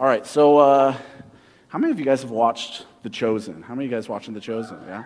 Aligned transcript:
All 0.00 0.06
right, 0.06 0.26
so 0.26 0.56
uh, 0.56 0.96
how 1.68 1.78
many 1.78 1.92
of 1.92 1.98
you 1.98 2.06
guys 2.06 2.22
have 2.22 2.30
watched 2.30 2.86
The 3.02 3.10
Chosen? 3.10 3.60
How 3.60 3.74
many 3.74 3.84
of 3.84 3.90
you 3.90 3.96
guys 3.98 4.08
watching 4.08 4.32
The 4.32 4.40
Chosen? 4.40 4.78
Yeah. 4.86 5.04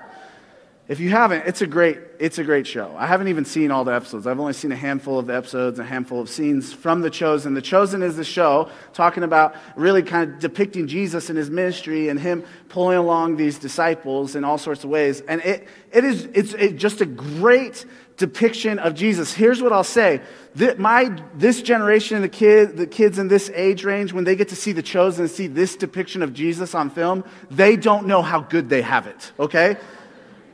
If 0.86 1.00
you 1.00 1.08
haven't, 1.08 1.46
it's 1.46 1.62
a 1.62 1.66
great 1.66 1.98
it's 2.18 2.38
a 2.38 2.44
great 2.44 2.66
show. 2.66 2.94
I 2.96 3.06
haven't 3.06 3.28
even 3.28 3.46
seen 3.46 3.70
all 3.70 3.84
the 3.84 3.94
episodes. 3.94 4.26
I've 4.26 4.38
only 4.38 4.52
seen 4.52 4.70
a 4.70 4.76
handful 4.76 5.18
of 5.18 5.26
the 5.26 5.34
episodes, 5.34 5.78
a 5.78 5.84
handful 5.84 6.20
of 6.20 6.28
scenes 6.28 6.74
from 6.74 7.00
The 7.00 7.08
Chosen. 7.08 7.54
The 7.54 7.62
Chosen 7.62 8.02
is 8.02 8.16
the 8.16 8.24
show 8.24 8.70
talking 8.92 9.22
about 9.22 9.56
really 9.76 10.02
kind 10.02 10.34
of 10.34 10.38
depicting 10.40 10.86
Jesus 10.86 11.30
and 11.30 11.38
his 11.38 11.48
ministry 11.48 12.10
and 12.10 12.20
him 12.20 12.44
pulling 12.68 12.98
along 12.98 13.36
these 13.36 13.58
disciples 13.58 14.36
in 14.36 14.44
all 14.44 14.58
sorts 14.58 14.84
of 14.84 14.90
ways. 14.90 15.22
And 15.22 15.40
it 15.40 15.66
it 15.90 16.04
is 16.04 16.28
it's 16.34 16.52
it, 16.52 16.76
just 16.76 17.00
a 17.00 17.06
great 17.06 17.86
depiction 18.18 18.78
of 18.78 18.94
Jesus. 18.94 19.32
Here's 19.32 19.62
what 19.62 19.72
I'll 19.72 19.84
say. 19.84 20.20
This, 20.54 20.78
my, 20.78 21.20
this 21.34 21.62
generation, 21.62 22.22
the, 22.22 22.28
kid, 22.28 22.76
the 22.76 22.86
kids 22.86 23.18
in 23.18 23.26
this 23.26 23.50
age 23.54 23.84
range, 23.84 24.12
when 24.12 24.22
they 24.22 24.36
get 24.36 24.50
to 24.50 24.56
see 24.56 24.70
The 24.70 24.82
Chosen 24.82 25.24
and 25.24 25.30
see 25.30 25.48
this 25.48 25.74
depiction 25.74 26.22
of 26.22 26.32
Jesus 26.32 26.76
on 26.76 26.90
film, 26.90 27.24
they 27.50 27.74
don't 27.74 28.06
know 28.06 28.22
how 28.22 28.40
good 28.40 28.68
they 28.68 28.82
have 28.82 29.08
it, 29.08 29.32
okay? 29.40 29.78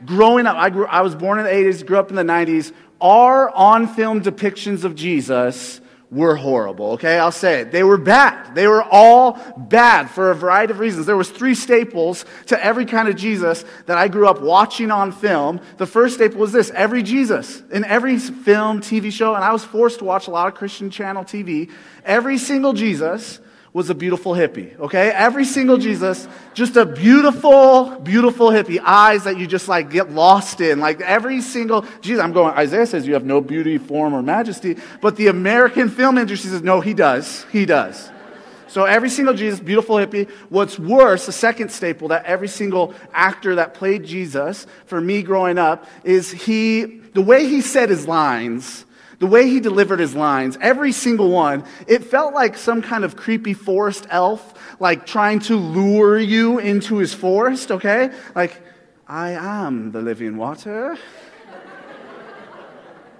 Growing 0.05 0.47
up, 0.47 0.57
I, 0.57 0.69
grew, 0.69 0.85
I 0.85 1.01
was 1.01 1.15
born 1.15 1.39
in 1.39 1.45
the 1.45 1.51
80s, 1.51 1.85
grew 1.85 1.97
up 1.97 2.09
in 2.09 2.15
the 2.15 2.23
90s. 2.23 2.73
Our 2.99 3.49
on 3.49 3.87
film 3.87 4.21
depictions 4.21 4.83
of 4.83 4.95
Jesus 4.95 5.81
were 6.11 6.35
horrible, 6.35 6.91
okay? 6.91 7.17
I'll 7.17 7.31
say 7.31 7.61
it. 7.61 7.71
They 7.71 7.83
were 7.83 7.97
bad. 7.97 8.53
They 8.53 8.67
were 8.67 8.83
all 8.83 9.39
bad 9.57 10.09
for 10.09 10.29
a 10.29 10.35
variety 10.35 10.73
of 10.73 10.79
reasons. 10.79 11.05
There 11.05 11.15
was 11.15 11.29
three 11.29 11.55
staples 11.55 12.25
to 12.47 12.63
every 12.63 12.85
kind 12.85 13.07
of 13.07 13.15
Jesus 13.15 13.63
that 13.85 13.97
I 13.97 14.09
grew 14.09 14.27
up 14.27 14.41
watching 14.41 14.91
on 14.91 15.13
film. 15.13 15.61
The 15.77 15.87
first 15.87 16.15
staple 16.15 16.39
was 16.39 16.51
this, 16.51 16.69
every 16.71 17.01
Jesus. 17.01 17.63
In 17.71 17.85
every 17.85 18.17
film, 18.17 18.81
TV 18.81 19.09
show, 19.09 19.35
and 19.35 19.43
I 19.43 19.53
was 19.53 19.63
forced 19.63 19.99
to 19.99 20.05
watch 20.05 20.27
a 20.27 20.31
lot 20.31 20.49
of 20.49 20.55
Christian 20.55 20.89
channel 20.89 21.23
TV, 21.23 21.71
every 22.03 22.37
single 22.37 22.73
Jesus 22.73 23.39
was 23.73 23.89
a 23.89 23.95
beautiful 23.95 24.33
hippie, 24.33 24.77
okay? 24.79 25.11
Every 25.11 25.45
single 25.45 25.77
Jesus, 25.77 26.27
just 26.53 26.75
a 26.75 26.85
beautiful, 26.85 27.97
beautiful 27.99 28.49
hippie. 28.49 28.79
Eyes 28.83 29.23
that 29.23 29.37
you 29.37 29.47
just 29.47 29.69
like 29.69 29.89
get 29.89 30.11
lost 30.11 30.59
in. 30.59 30.79
Like 30.79 30.99
every 30.99 31.41
single 31.41 31.85
Jesus, 32.01 32.21
I'm 32.21 32.33
going, 32.33 32.53
Isaiah 32.55 32.85
says 32.85 33.07
you 33.07 33.13
have 33.13 33.23
no 33.23 33.39
beauty, 33.39 33.77
form, 33.77 34.13
or 34.13 34.21
majesty. 34.21 34.75
But 34.99 35.15
the 35.15 35.27
American 35.27 35.89
film 35.89 36.17
industry 36.17 36.49
says, 36.49 36.61
no, 36.61 36.81
he 36.81 36.93
does. 36.93 37.45
He 37.51 37.65
does. 37.65 38.09
So 38.67 38.83
every 38.83 39.09
single 39.09 39.33
Jesus, 39.33 39.59
beautiful 39.59 39.95
hippie. 39.97 40.29
What's 40.49 40.77
worse, 40.77 41.25
the 41.25 41.31
second 41.31 41.71
staple 41.71 42.09
that 42.09 42.25
every 42.25 42.49
single 42.49 42.93
actor 43.13 43.55
that 43.55 43.73
played 43.73 44.03
Jesus, 44.03 44.67
for 44.85 44.99
me 44.99 45.23
growing 45.23 45.57
up, 45.57 45.85
is 46.03 46.31
he, 46.31 46.99
the 47.13 47.21
way 47.21 47.47
he 47.47 47.61
said 47.61 47.89
his 47.89 48.05
lines, 48.05 48.85
the 49.21 49.27
way 49.27 49.47
he 49.47 49.59
delivered 49.59 49.99
his 49.99 50.15
lines, 50.15 50.57
every 50.61 50.91
single 50.91 51.29
one, 51.29 51.63
it 51.85 52.03
felt 52.03 52.33
like 52.33 52.57
some 52.57 52.81
kind 52.81 53.03
of 53.03 53.15
creepy 53.15 53.53
forest 53.53 54.07
elf, 54.09 54.41
like 54.79 55.05
trying 55.05 55.39
to 55.41 55.55
lure 55.55 56.17
you 56.17 56.57
into 56.57 56.97
his 56.97 57.13
forest, 57.13 57.71
okay? 57.71 58.09
Like, 58.33 58.59
I 59.07 59.31
am 59.33 59.91
the 59.91 60.01
living 60.01 60.37
water 60.37 60.97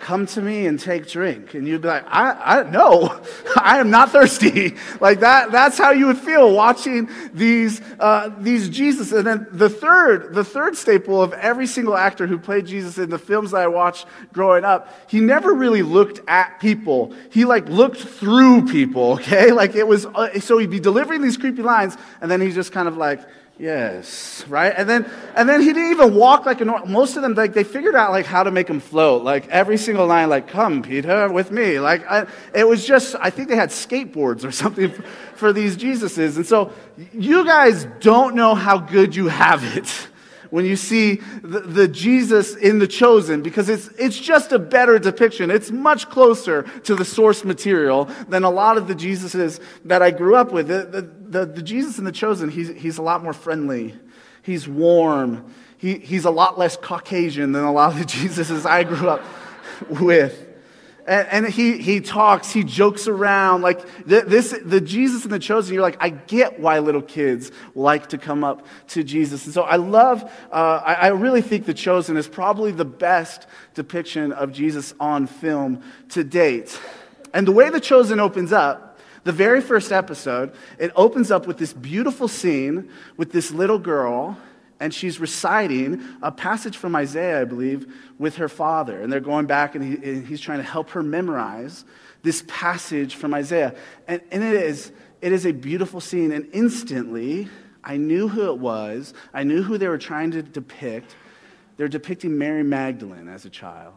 come 0.01 0.25
to 0.25 0.41
me 0.41 0.65
and 0.65 0.79
take 0.79 1.07
drink. 1.07 1.53
And 1.53 1.67
you'd 1.67 1.81
be 1.81 1.87
like, 1.87 2.03
I, 2.07 2.59
I 2.59 2.69
no, 2.69 3.23
I 3.55 3.79
am 3.79 3.89
not 3.89 4.11
thirsty. 4.11 4.75
like 4.99 5.21
that, 5.21 5.51
that's 5.51 5.77
how 5.77 5.91
you 5.91 6.07
would 6.07 6.17
feel 6.17 6.53
watching 6.53 7.09
these, 7.33 7.81
uh, 7.99 8.31
these 8.39 8.67
Jesus. 8.67 9.11
And 9.11 9.25
then 9.25 9.47
the 9.51 9.69
third, 9.69 10.33
the 10.33 10.43
third 10.43 10.75
staple 10.75 11.21
of 11.21 11.33
every 11.33 11.67
single 11.67 11.95
actor 11.95 12.27
who 12.27 12.37
played 12.37 12.65
Jesus 12.65 12.97
in 12.97 13.09
the 13.09 13.19
films 13.19 13.51
that 13.51 13.61
I 13.61 13.67
watched 13.67 14.07
growing 14.33 14.65
up, 14.65 14.93
he 15.07 15.21
never 15.21 15.53
really 15.53 15.83
looked 15.83 16.19
at 16.27 16.59
people. 16.59 17.13
He 17.31 17.45
like 17.45 17.69
looked 17.69 18.01
through 18.01 18.67
people, 18.67 19.13
okay? 19.21 19.51
Like 19.51 19.75
it 19.75 19.87
was, 19.87 20.05
uh, 20.07 20.39
so 20.39 20.57
he'd 20.57 20.71
be 20.71 20.79
delivering 20.79 21.21
these 21.21 21.37
creepy 21.37 21.61
lines 21.61 21.95
and 22.19 22.29
then 22.29 22.41
he's 22.41 22.55
just 22.55 22.71
kind 22.71 22.87
of 22.87 22.97
like, 22.97 23.21
Yes, 23.61 24.43
right? 24.47 24.73
And 24.75 24.89
then, 24.89 25.07
and 25.35 25.47
then 25.47 25.61
he 25.61 25.67
didn't 25.67 25.91
even 25.91 26.15
walk 26.15 26.47
like 26.47 26.61
a 26.61 26.65
normal, 26.65 26.87
most 26.87 27.15
of 27.15 27.21
them, 27.21 27.35
like, 27.35 27.53
they 27.53 27.63
figured 27.63 27.93
out, 27.93 28.09
like, 28.09 28.25
how 28.25 28.41
to 28.41 28.49
make 28.49 28.67
him 28.67 28.79
float. 28.79 29.23
Like, 29.23 29.47
every 29.49 29.77
single 29.77 30.07
line, 30.07 30.29
like, 30.29 30.47
come, 30.47 30.81
Peter, 30.81 31.31
with 31.31 31.51
me. 31.51 31.79
Like, 31.79 32.03
I, 32.09 32.25
it 32.55 32.67
was 32.67 32.83
just, 32.83 33.15
I 33.19 33.29
think 33.29 33.49
they 33.49 33.55
had 33.55 33.69
skateboards 33.69 34.43
or 34.43 34.51
something 34.63 34.89
for, 34.89 35.03
for 35.35 35.53
these 35.53 35.77
Jesuses. 35.77 36.37
And 36.37 36.47
so, 36.47 36.73
you 37.13 37.45
guys 37.45 37.85
don't 37.99 38.33
know 38.33 38.55
how 38.55 38.79
good 38.79 39.15
you 39.15 39.27
have 39.27 39.63
it 39.77 40.07
when 40.51 40.65
you 40.65 40.75
see 40.75 41.15
the, 41.41 41.61
the, 41.61 41.87
Jesus 41.87 42.55
in 42.55 42.77
the 42.77 42.87
chosen 42.87 43.41
because 43.41 43.69
it's, 43.69 43.87
it's 43.97 44.19
just 44.19 44.51
a 44.51 44.59
better 44.59 44.99
depiction. 44.99 45.49
It's 45.49 45.71
much 45.71 46.09
closer 46.09 46.63
to 46.83 46.93
the 46.93 47.05
source 47.05 47.43
material 47.43 48.05
than 48.27 48.43
a 48.43 48.49
lot 48.49 48.77
of 48.77 48.87
the 48.87 48.93
Jesuses 48.93 49.59
that 49.85 50.01
I 50.01 50.11
grew 50.11 50.35
up 50.35 50.51
with. 50.51 50.67
The, 50.67 51.09
the, 51.29 51.45
the, 51.45 51.61
Jesus 51.61 51.97
in 51.97 52.03
the 52.03 52.11
chosen, 52.11 52.49
he's, 52.49 52.67
he's 52.67 52.97
a 52.97 53.01
lot 53.01 53.23
more 53.23 53.33
friendly. 53.33 53.95
He's 54.43 54.67
warm. 54.67 55.51
He, 55.77 55.97
he's 55.97 56.25
a 56.25 56.31
lot 56.31 56.59
less 56.59 56.75
Caucasian 56.77 57.53
than 57.53 57.63
a 57.63 57.71
lot 57.71 57.93
of 57.93 57.99
the 57.99 58.05
Jesuses 58.05 58.65
I 58.65 58.83
grew 58.83 59.09
up 59.09 59.23
with. 59.89 60.50
And, 61.07 61.47
he, 61.47 61.77
he 61.77 61.99
talks, 61.99 62.51
he 62.51 62.63
jokes 62.63 63.07
around. 63.07 63.61
Like 63.61 63.81
this, 64.05 64.55
the 64.63 64.79
Jesus 64.79 65.23
and 65.23 65.31
the 65.31 65.39
chosen, 65.39 65.73
you're 65.73 65.81
like, 65.81 65.97
I 65.99 66.09
get 66.09 66.59
why 66.59 66.79
little 66.79 67.01
kids 67.01 67.51
like 67.75 68.09
to 68.09 68.17
come 68.17 68.43
up 68.43 68.65
to 68.89 69.03
Jesus. 69.03 69.45
And 69.45 69.53
so 69.53 69.63
I 69.63 69.77
love, 69.77 70.23
uh, 70.51 70.81
I, 70.85 70.93
I 70.93 71.07
really 71.07 71.41
think 71.41 71.65
the 71.65 71.73
chosen 71.73 72.17
is 72.17 72.27
probably 72.27 72.71
the 72.71 72.85
best 72.85 73.47
depiction 73.73 74.31
of 74.31 74.51
Jesus 74.51 74.93
on 74.99 75.27
film 75.27 75.81
to 76.09 76.23
date. 76.23 76.79
And 77.33 77.47
the 77.47 77.51
way 77.51 77.69
the 77.69 77.79
chosen 77.79 78.19
opens 78.19 78.51
up, 78.51 78.99
the 79.23 79.31
very 79.31 79.61
first 79.61 79.91
episode, 79.91 80.53
it 80.79 80.91
opens 80.95 81.31
up 81.31 81.47
with 81.47 81.57
this 81.57 81.73
beautiful 81.73 82.27
scene 82.27 82.89
with 83.17 83.31
this 83.31 83.51
little 83.51 83.79
girl 83.79 84.37
and 84.81 84.91
she's 84.91 85.19
reciting 85.19 86.03
a 86.23 86.31
passage 86.31 86.75
from 86.75 86.95
Isaiah, 86.95 87.41
I 87.41 87.45
believe, 87.45 87.93
with 88.17 88.37
her 88.37 88.49
father. 88.49 88.99
And 88.99 89.13
they're 89.13 89.19
going 89.19 89.45
back, 89.45 89.75
and, 89.75 89.83
he, 89.83 89.93
and 90.09 90.27
he's 90.27 90.41
trying 90.41 90.57
to 90.57 90.63
help 90.63 90.89
her 90.89 91.03
memorize 91.03 91.85
this 92.23 92.43
passage 92.47 93.13
from 93.13 93.31
Isaiah. 93.35 93.75
And, 94.07 94.21
and 94.31 94.43
it, 94.43 94.55
is, 94.55 94.91
it 95.21 95.31
is 95.31 95.45
a 95.45 95.51
beautiful 95.51 96.01
scene. 96.01 96.31
And 96.31 96.49
instantly, 96.51 97.47
I 97.83 97.97
knew 97.97 98.27
who 98.27 98.51
it 98.51 98.57
was, 98.57 99.13
I 99.31 99.43
knew 99.43 99.61
who 99.61 99.77
they 99.77 99.87
were 99.87 99.99
trying 99.99 100.31
to 100.31 100.41
depict. 100.41 101.15
They're 101.77 101.87
depicting 101.87 102.39
Mary 102.39 102.63
Magdalene 102.63 103.27
as 103.27 103.45
a 103.45 103.51
child. 103.51 103.93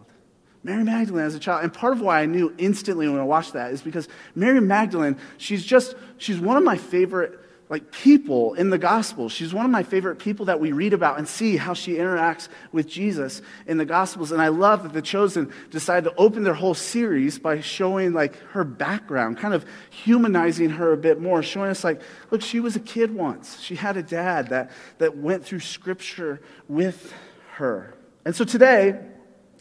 Mary 0.63 0.85
Magdalene 0.85 1.25
as 1.25 1.35
a 1.35 1.39
child. 1.39 1.65
And 1.65 1.73
part 1.73 1.95
of 1.95 2.03
why 2.03 2.21
I 2.21 2.27
knew 2.27 2.55
instantly 2.59 3.09
when 3.09 3.19
I 3.19 3.25
watched 3.25 3.55
that 3.55 3.73
is 3.73 3.81
because 3.81 4.07
Mary 4.35 4.61
Magdalene, 4.61 5.17
she's 5.39 5.65
just, 5.65 5.95
she's 6.19 6.39
one 6.39 6.59
of 6.59 6.63
my 6.63 6.77
favorite 6.77 7.41
like 7.69 7.91
people 7.91 8.55
in 8.55 8.71
the 8.71 8.79
gospel. 8.79 9.29
She's 9.29 9.55
one 9.55 9.65
of 9.65 9.71
my 9.71 9.83
favorite 9.83 10.19
people 10.19 10.47
that 10.47 10.61
we 10.61 10.73
read 10.73 10.93
about 10.93 11.19
and 11.19 11.27
see 11.27 11.57
how 11.57 11.73
she 11.73 11.95
interacts 11.95 12.49
with 12.73 12.87
Jesus 12.87 13.41
in 13.67 13.79
the 13.79 13.87
gospels. 13.87 14.33
And 14.33 14.43
I 14.43 14.49
love 14.49 14.83
that 14.83 14.93
the 14.93 15.03
chosen 15.03 15.53
decided 15.71 16.11
to 16.11 16.17
open 16.17 16.45
their 16.45 16.55
whole 16.55 16.75
series 16.75 17.39
by 17.39 17.61
showing 17.61 18.13
like 18.13 18.37
her 18.51 18.65
background, 18.65 19.39
kind 19.39 19.55
of 19.55 19.65
humanizing 19.91 20.71
her 20.71 20.93
a 20.93 20.97
bit 20.97 21.21
more, 21.21 21.43
showing 21.43 21.71
us 21.71 21.85
like, 21.85 22.03
look, 22.31 22.43
she 22.43 22.61
was 22.61 22.77
a 22.77 22.81
kid 22.81 23.15
once. 23.15 23.61
She 23.61 23.77
had 23.77 23.97
a 23.97 24.03
dad 24.03 24.49
that, 24.49 24.71
that 24.99 25.17
went 25.17 25.45
through 25.45 25.61
scripture 25.61 26.43
with 26.69 27.15
her. 27.55 27.95
And 28.27 28.37
so 28.37 28.45
today, 28.45 29.01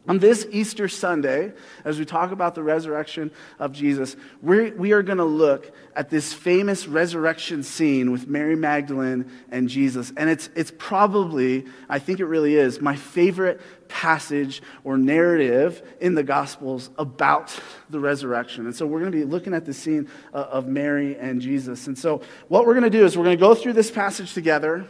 on 0.06 0.19
this 0.19 0.46
Easter 0.52 0.90
Sunday, 0.90 1.53
as 1.86 1.97
we 1.97 2.03
talk 2.03 2.31
about 2.31 2.56
the 2.56 2.64
resurrection 2.64 3.31
of 3.58 3.72
Jesus, 3.72 4.18
we're, 4.41 4.75
we 4.75 4.91
are 4.91 5.02
going 5.02 5.18
to 5.18 5.24
look 5.24 5.74
at 5.96 6.09
this 6.09 6.34
famous 6.34 6.88
resurrection 6.88 7.64
scene 7.64 8.12
with 8.12 8.28
Mary 8.28 8.58
Magdalene 8.58 9.31
and 9.50 9.69
Jesus. 9.69 10.12
And 10.18 10.30
it's, 10.30 10.50
it's 10.56 10.74
probably, 10.78 11.66
I 11.88 12.00
think 12.00 12.19
it 12.19 12.25
really 12.25 12.56
is, 12.56 12.81
my 12.81 12.97
favorite 12.97 13.62
passage 13.88 14.62
or 14.84 14.97
narrative 14.97 15.81
in 16.02 16.16
the 16.16 16.24
Gospels 16.24 16.90
about 16.97 17.58
the 17.90 18.00
resurrection. 18.00 18.66
And 18.66 18.75
so 18.75 18.86
we're 18.86 19.00
going 19.00 19.12
to 19.12 19.18
be 19.18 19.24
looking 19.24 19.53
at 19.53 19.66
the 19.66 19.74
scene 19.74 20.09
uh, 20.34 20.38
of 20.38 20.68
Mary 20.68 21.16
and 21.16 21.40
Jesus. 21.40 21.88
And 21.88 21.97
so 21.97 22.22
what 22.50 22.66
we're 22.66 22.74
going 22.74 22.84
to 22.84 22.90
do 22.90 23.06
is 23.06 23.18
we're 23.18 23.24
going 23.24 23.38
to 23.38 23.42
go 23.42 23.56
through 23.56 23.74
this 23.74 23.92
passage 23.92 24.33
together 24.33 24.86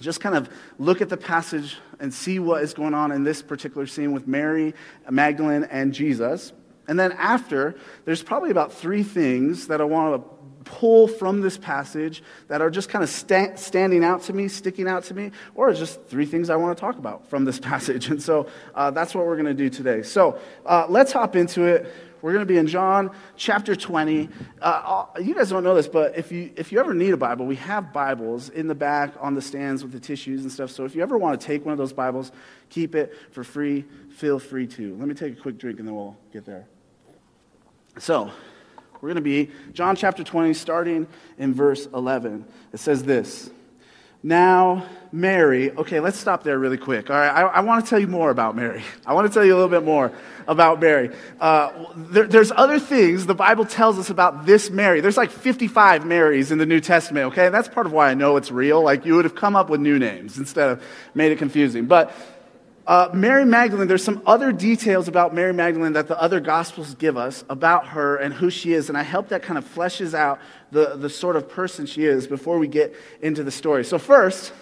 just 0.00 0.20
kind 0.20 0.34
of 0.34 0.48
look 0.78 1.00
at 1.00 1.08
the 1.08 1.16
passage 1.16 1.76
and 2.00 2.12
see 2.12 2.38
what 2.38 2.62
is 2.62 2.74
going 2.74 2.94
on 2.94 3.12
in 3.12 3.24
this 3.24 3.42
particular 3.42 3.86
scene 3.86 4.12
with 4.12 4.26
Mary, 4.26 4.74
Magdalene, 5.08 5.64
and 5.64 5.92
Jesus. 5.92 6.52
And 6.88 6.98
then 6.98 7.12
after, 7.12 7.76
there's 8.04 8.22
probably 8.22 8.50
about 8.50 8.72
three 8.72 9.02
things 9.02 9.68
that 9.68 9.80
I 9.80 9.84
want 9.84 10.22
to 10.22 10.34
pull 10.64 11.06
from 11.06 11.40
this 11.40 11.56
passage 11.58 12.22
that 12.48 12.60
are 12.60 12.70
just 12.70 12.88
kind 12.88 13.02
of 13.02 13.10
sta- 13.10 13.54
standing 13.56 14.02
out 14.02 14.22
to 14.22 14.32
me, 14.32 14.48
sticking 14.48 14.88
out 14.88 15.04
to 15.04 15.14
me, 15.14 15.30
or 15.54 15.72
just 15.72 16.02
three 16.06 16.26
things 16.26 16.50
I 16.50 16.56
want 16.56 16.76
to 16.76 16.80
talk 16.80 16.98
about 16.98 17.26
from 17.28 17.44
this 17.44 17.58
passage. 17.70 18.08
And 18.08 18.22
so 18.22 18.48
uh, 18.74 18.90
that's 18.90 19.14
what 19.14 19.26
we're 19.26 19.36
going 19.36 19.46
to 19.46 19.54
do 19.54 19.70
today. 19.70 20.02
So 20.02 20.38
uh, 20.66 20.86
let's 20.88 21.12
hop 21.12 21.36
into 21.36 21.62
it. 21.64 21.92
We're 22.24 22.32
going 22.32 22.46
to 22.46 22.50
be 22.50 22.56
in 22.56 22.66
John 22.66 23.10
chapter 23.36 23.76
20. 23.76 24.30
Uh, 24.62 25.04
you 25.20 25.34
guys 25.34 25.50
don't 25.50 25.62
know 25.62 25.74
this, 25.74 25.86
but 25.86 26.16
if 26.16 26.32
you, 26.32 26.50
if 26.56 26.72
you 26.72 26.80
ever 26.80 26.94
need 26.94 27.12
a 27.12 27.18
Bible, 27.18 27.44
we 27.44 27.56
have 27.56 27.92
Bibles 27.92 28.48
in 28.48 28.66
the 28.66 28.74
back 28.74 29.12
on 29.20 29.34
the 29.34 29.42
stands 29.42 29.82
with 29.82 29.92
the 29.92 30.00
tissues 30.00 30.40
and 30.40 30.50
stuff. 30.50 30.70
So 30.70 30.86
if 30.86 30.94
you 30.94 31.02
ever 31.02 31.18
want 31.18 31.38
to 31.38 31.46
take 31.46 31.66
one 31.66 31.72
of 31.72 31.76
those 31.76 31.92
Bibles, 31.92 32.32
keep 32.70 32.94
it 32.94 33.14
for 33.30 33.44
free, 33.44 33.84
feel 34.08 34.38
free 34.38 34.66
to. 34.68 34.96
Let 34.96 35.06
me 35.06 35.12
take 35.12 35.36
a 35.38 35.38
quick 35.38 35.58
drink 35.58 35.80
and 35.80 35.86
then 35.86 35.94
we'll 35.94 36.16
get 36.32 36.46
there. 36.46 36.66
So, 37.98 38.22
we're 38.22 38.30
We're 39.02 39.08
going 39.10 39.16
to 39.16 39.20
be 39.20 39.50
John 39.74 39.94
chapter 39.94 40.24
20, 40.24 40.54
starting 40.54 41.06
in 41.36 41.52
verse 41.52 41.84
11. 41.92 42.46
It 42.72 42.80
says 42.80 43.02
this 43.02 43.50
Now, 44.26 44.86
Mary, 45.12 45.70
okay, 45.72 46.00
let's 46.00 46.18
stop 46.18 46.42
there 46.44 46.58
really 46.58 46.78
quick. 46.78 47.10
All 47.10 47.16
right, 47.16 47.28
I, 47.28 47.42
I 47.42 47.60
want 47.60 47.84
to 47.84 47.90
tell 47.90 47.98
you 47.98 48.06
more 48.06 48.30
about 48.30 48.56
Mary. 48.56 48.82
I 49.04 49.12
want 49.12 49.28
to 49.28 49.32
tell 49.32 49.44
you 49.44 49.52
a 49.52 49.54
little 49.54 49.68
bit 49.68 49.84
more 49.84 50.12
about 50.46 50.80
Mary. 50.80 51.10
Uh, 51.38 51.92
there, 51.94 52.26
there's 52.26 52.50
other 52.50 52.80
things 52.80 53.26
the 53.26 53.34
Bible 53.34 53.66
tells 53.66 53.98
us 53.98 54.08
about 54.08 54.46
this 54.46 54.70
Mary. 54.70 55.02
There's 55.02 55.18
like 55.18 55.30
55 55.30 56.06
Marys 56.06 56.50
in 56.50 56.56
the 56.56 56.64
New 56.64 56.80
Testament, 56.80 57.32
okay? 57.32 57.44
And 57.44 57.54
that's 57.54 57.68
part 57.68 57.84
of 57.84 57.92
why 57.92 58.08
I 58.08 58.14
know 58.14 58.38
it's 58.38 58.50
real. 58.50 58.82
Like, 58.82 59.04
you 59.04 59.14
would 59.14 59.26
have 59.26 59.34
come 59.34 59.56
up 59.56 59.68
with 59.68 59.82
new 59.82 59.98
names 59.98 60.38
instead 60.38 60.70
of 60.70 60.82
made 61.14 61.30
it 61.30 61.36
confusing. 61.36 61.84
But 61.84 62.16
uh, 62.86 63.08
Mary 63.14 63.46
Magdalene, 63.46 63.88
there's 63.88 64.04
some 64.04 64.22
other 64.26 64.52
details 64.52 65.08
about 65.08 65.34
Mary 65.34 65.54
Magdalene 65.54 65.94
that 65.94 66.06
the 66.06 66.20
other 66.20 66.38
Gospels 66.38 66.94
give 66.94 67.16
us 67.16 67.42
about 67.48 67.88
her 67.88 68.16
and 68.16 68.34
who 68.34 68.50
she 68.50 68.74
is, 68.74 68.90
and 68.90 68.98
I 68.98 69.02
hope 69.02 69.28
that 69.28 69.42
kind 69.42 69.56
of 69.56 69.64
fleshes 69.64 70.12
out 70.12 70.38
the, 70.70 70.96
the 70.96 71.08
sort 71.08 71.36
of 71.36 71.48
person 71.48 71.86
she 71.86 72.04
is 72.04 72.26
before 72.26 72.58
we 72.58 72.68
get 72.68 72.94
into 73.22 73.42
the 73.42 73.50
story. 73.50 73.84
So, 73.84 73.98
first, 73.98 74.52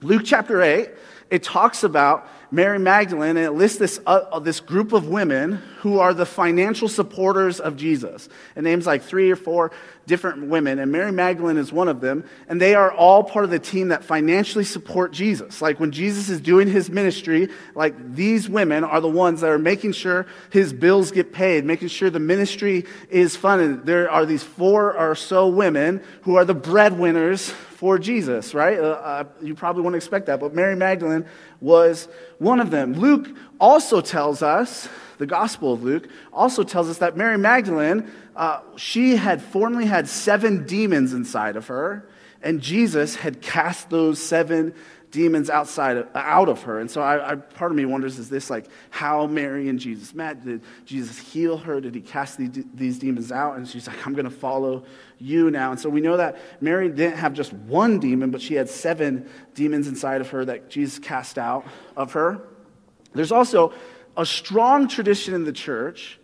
Luke 0.00 0.22
chapter 0.24 0.62
8, 0.62 0.88
it 1.30 1.42
talks 1.42 1.84
about 1.84 2.26
Mary 2.50 2.78
Magdalene, 2.78 3.36
and 3.36 3.46
it 3.46 3.52
lists 3.52 3.78
this, 3.78 4.00
uh, 4.06 4.38
this 4.38 4.60
group 4.60 4.92
of 4.92 5.08
women 5.08 5.62
who 5.82 5.98
are 5.98 6.14
the 6.14 6.24
financial 6.24 6.88
supporters 6.88 7.58
of 7.58 7.76
Jesus. 7.76 8.28
It 8.54 8.62
names 8.62 8.86
like 8.86 9.02
three 9.02 9.32
or 9.32 9.36
four 9.36 9.72
different 10.06 10.46
women, 10.46 10.78
and 10.78 10.92
Mary 10.92 11.10
Magdalene 11.10 11.56
is 11.56 11.72
one 11.72 11.88
of 11.88 12.00
them, 12.00 12.22
and 12.48 12.60
they 12.60 12.76
are 12.76 12.92
all 12.92 13.24
part 13.24 13.44
of 13.44 13.50
the 13.50 13.58
team 13.58 13.88
that 13.88 14.04
financially 14.04 14.62
support 14.62 15.10
Jesus. 15.10 15.60
Like 15.60 15.80
when 15.80 15.90
Jesus 15.90 16.28
is 16.28 16.40
doing 16.40 16.68
his 16.68 16.88
ministry, 16.88 17.48
like 17.74 18.14
these 18.14 18.48
women 18.48 18.84
are 18.84 19.00
the 19.00 19.08
ones 19.08 19.40
that 19.40 19.50
are 19.50 19.58
making 19.58 19.90
sure 19.90 20.24
his 20.50 20.72
bills 20.72 21.10
get 21.10 21.32
paid, 21.32 21.64
making 21.64 21.88
sure 21.88 22.10
the 22.10 22.20
ministry 22.20 22.86
is 23.10 23.34
funded. 23.34 23.84
There 23.84 24.08
are 24.08 24.24
these 24.24 24.44
four 24.44 24.96
or 24.96 25.16
so 25.16 25.48
women 25.48 26.00
who 26.22 26.36
are 26.36 26.44
the 26.44 26.54
breadwinners 26.54 27.50
for 27.50 27.98
Jesus, 27.98 28.54
right? 28.54 28.78
Uh, 28.78 28.82
uh, 28.82 29.24
you 29.40 29.56
probably 29.56 29.82
wouldn't 29.82 30.00
expect 30.00 30.26
that, 30.26 30.38
but 30.38 30.54
Mary 30.54 30.76
Magdalene 30.76 31.26
was 31.60 32.06
one 32.38 32.60
of 32.60 32.70
them. 32.70 32.92
Luke 32.94 33.28
also 33.58 34.00
tells 34.00 34.44
us, 34.44 34.88
the 35.18 35.26
Gospel 35.26 35.72
of 35.72 35.82
Luke 35.82 36.08
also 36.32 36.62
tells 36.62 36.88
us 36.88 36.98
that 36.98 37.16
Mary 37.16 37.38
Magdalene, 37.38 38.10
uh, 38.36 38.60
she 38.76 39.16
had 39.16 39.42
formerly 39.42 39.86
had 39.86 40.08
seven 40.08 40.66
demons 40.66 41.12
inside 41.12 41.56
of 41.56 41.66
her, 41.68 42.08
and 42.42 42.60
Jesus 42.60 43.16
had 43.16 43.40
cast 43.40 43.90
those 43.90 44.18
seven 44.18 44.74
demons 45.12 45.50
outside 45.50 45.98
of, 45.98 46.08
out 46.14 46.48
of 46.48 46.62
her. 46.62 46.80
And 46.80 46.90
so 46.90 47.02
I, 47.02 47.32
I, 47.32 47.34
part 47.36 47.70
of 47.70 47.76
me 47.76 47.84
wonders, 47.84 48.18
is 48.18 48.28
this 48.28 48.50
like 48.50 48.66
how 48.90 49.26
Mary 49.26 49.68
and 49.68 49.78
Jesus 49.78 50.14
met? 50.14 50.42
Did 50.44 50.62
Jesus 50.86 51.18
heal 51.18 51.58
her? 51.58 51.80
Did 51.80 51.94
he 51.94 52.00
cast 52.00 52.38
the, 52.38 52.64
these 52.74 52.98
demons 52.98 53.30
out? 53.30 53.56
And 53.56 53.68
she's 53.68 53.86
like, 53.86 54.04
I'm 54.06 54.14
going 54.14 54.24
to 54.24 54.30
follow 54.30 54.84
you 55.18 55.50
now. 55.50 55.70
And 55.70 55.78
so 55.78 55.88
we 55.88 56.00
know 56.00 56.16
that 56.16 56.38
Mary 56.60 56.88
didn't 56.88 57.18
have 57.18 57.34
just 57.34 57.52
one 57.52 58.00
demon, 58.00 58.30
but 58.30 58.40
she 58.40 58.54
had 58.54 58.68
seven 58.68 59.28
demons 59.54 59.86
inside 59.86 60.22
of 60.22 60.30
her 60.30 60.44
that 60.46 60.70
Jesus 60.70 60.98
cast 60.98 61.38
out 61.38 61.66
of 61.94 62.12
her. 62.12 62.40
There's 63.14 63.32
also 63.32 63.74
a 64.16 64.26
strong 64.26 64.88
tradition 64.88 65.34
in 65.34 65.44
the 65.44 65.52
church 65.52 66.18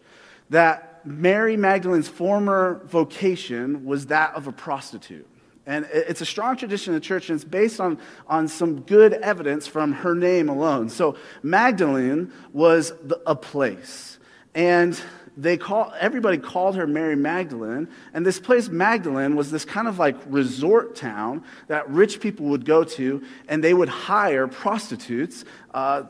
that 0.51 1.07
Mary 1.07 1.57
Magdalene's 1.57 2.09
former 2.09 2.83
vocation 2.87 3.85
was 3.85 4.07
that 4.07 4.35
of 4.35 4.47
a 4.47 4.53
prostitute. 4.53 5.27
And 5.67 5.87
it's 5.93 6.23
a 6.23 6.27
strong 6.27 6.57
tradition 6.57 6.95
in 6.95 7.01
the 7.01 7.05
church, 7.05 7.29
and 7.29 7.37
it's 7.37 7.45
based 7.45 7.79
on, 7.79 7.99
on 8.27 8.49
some 8.49 8.81
good 8.81 9.13
evidence 9.13 9.67
from 9.67 9.93
her 9.93 10.15
name 10.15 10.49
alone. 10.49 10.89
So, 10.89 11.17
Magdalene 11.43 12.33
was 12.55 12.95
the, 13.05 13.21
a 13.27 13.37
place. 13.37 14.19
And 14.55 14.99
they 15.37 15.59
call, 15.59 15.93
everybody 16.01 16.39
called 16.39 16.75
her 16.77 16.87
Mary 16.87 17.17
Magdalene. 17.17 17.89
And 18.15 18.25
this 18.25 18.41
place, 18.41 18.71
Magdalene, 18.71 19.37
was 19.37 19.51
this 19.51 19.67
kind 19.67 19.87
of 19.87 19.99
like 19.99 20.17
resort 20.27 20.97
town 20.97 21.45
that 21.69 21.89
rich 21.91 22.19
people 22.21 22.47
would 22.47 22.65
go 22.65 22.83
to, 22.83 23.23
and 23.47 23.63
they 23.63 23.75
would 23.75 23.91
hire 23.91 24.49
prostitutes 24.49 25.45
uh, 25.75 26.05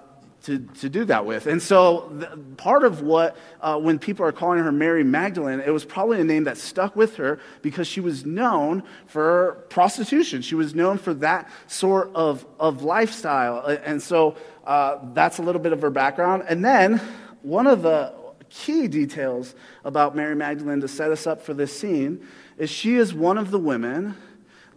to, 0.49 0.59
to 0.81 0.89
do 0.89 1.05
that 1.05 1.27
with. 1.27 1.47
And 1.47 1.63
so, 1.63 2.11
part 2.57 2.83
of 2.83 3.03
what, 3.03 3.37
uh, 3.61 3.79
when 3.79 3.99
people 3.99 4.25
are 4.25 4.33
calling 4.33 4.59
her 4.59 4.73
Mary 4.73 5.05
Magdalene, 5.05 5.61
it 5.61 5.71
was 5.71 5.85
probably 5.85 6.23
a 6.23 6.25
name 6.25 6.45
that 6.45 6.57
stuck 6.57 6.97
with 6.97 7.17
her 7.17 7.39
because 7.61 7.87
she 7.87 8.01
was 8.01 8.25
known 8.25 8.83
for 9.07 9.67
prostitution. 9.69 10.41
She 10.41 10.55
was 10.55 10.75
known 10.75 10.97
for 10.97 11.13
that 11.15 11.51
sort 11.67 12.11
of, 12.15 12.47
of 12.59 12.83
lifestyle. 12.83 13.59
And 13.85 14.03
so, 14.03 14.37
uh, 14.65 14.99
that's 15.13 15.37
a 15.37 15.43
little 15.43 15.61
bit 15.61 15.75
of 15.75 15.83
her 15.83 15.91
background. 15.91 16.45
And 16.49 16.65
then, 16.65 16.99
one 17.43 17.67
of 17.67 17.83
the 17.83 18.15
key 18.49 18.89
details 18.89 19.55
about 19.85 20.17
Mary 20.17 20.35
Magdalene 20.35 20.81
to 20.81 20.89
set 20.89 21.11
us 21.11 21.27
up 21.27 21.43
for 21.43 21.53
this 21.53 21.79
scene 21.79 22.27
is 22.57 22.71
she 22.71 22.97
is 22.97 23.13
one 23.13 23.37
of 23.37 23.51
the 23.51 23.59
women 23.59 24.17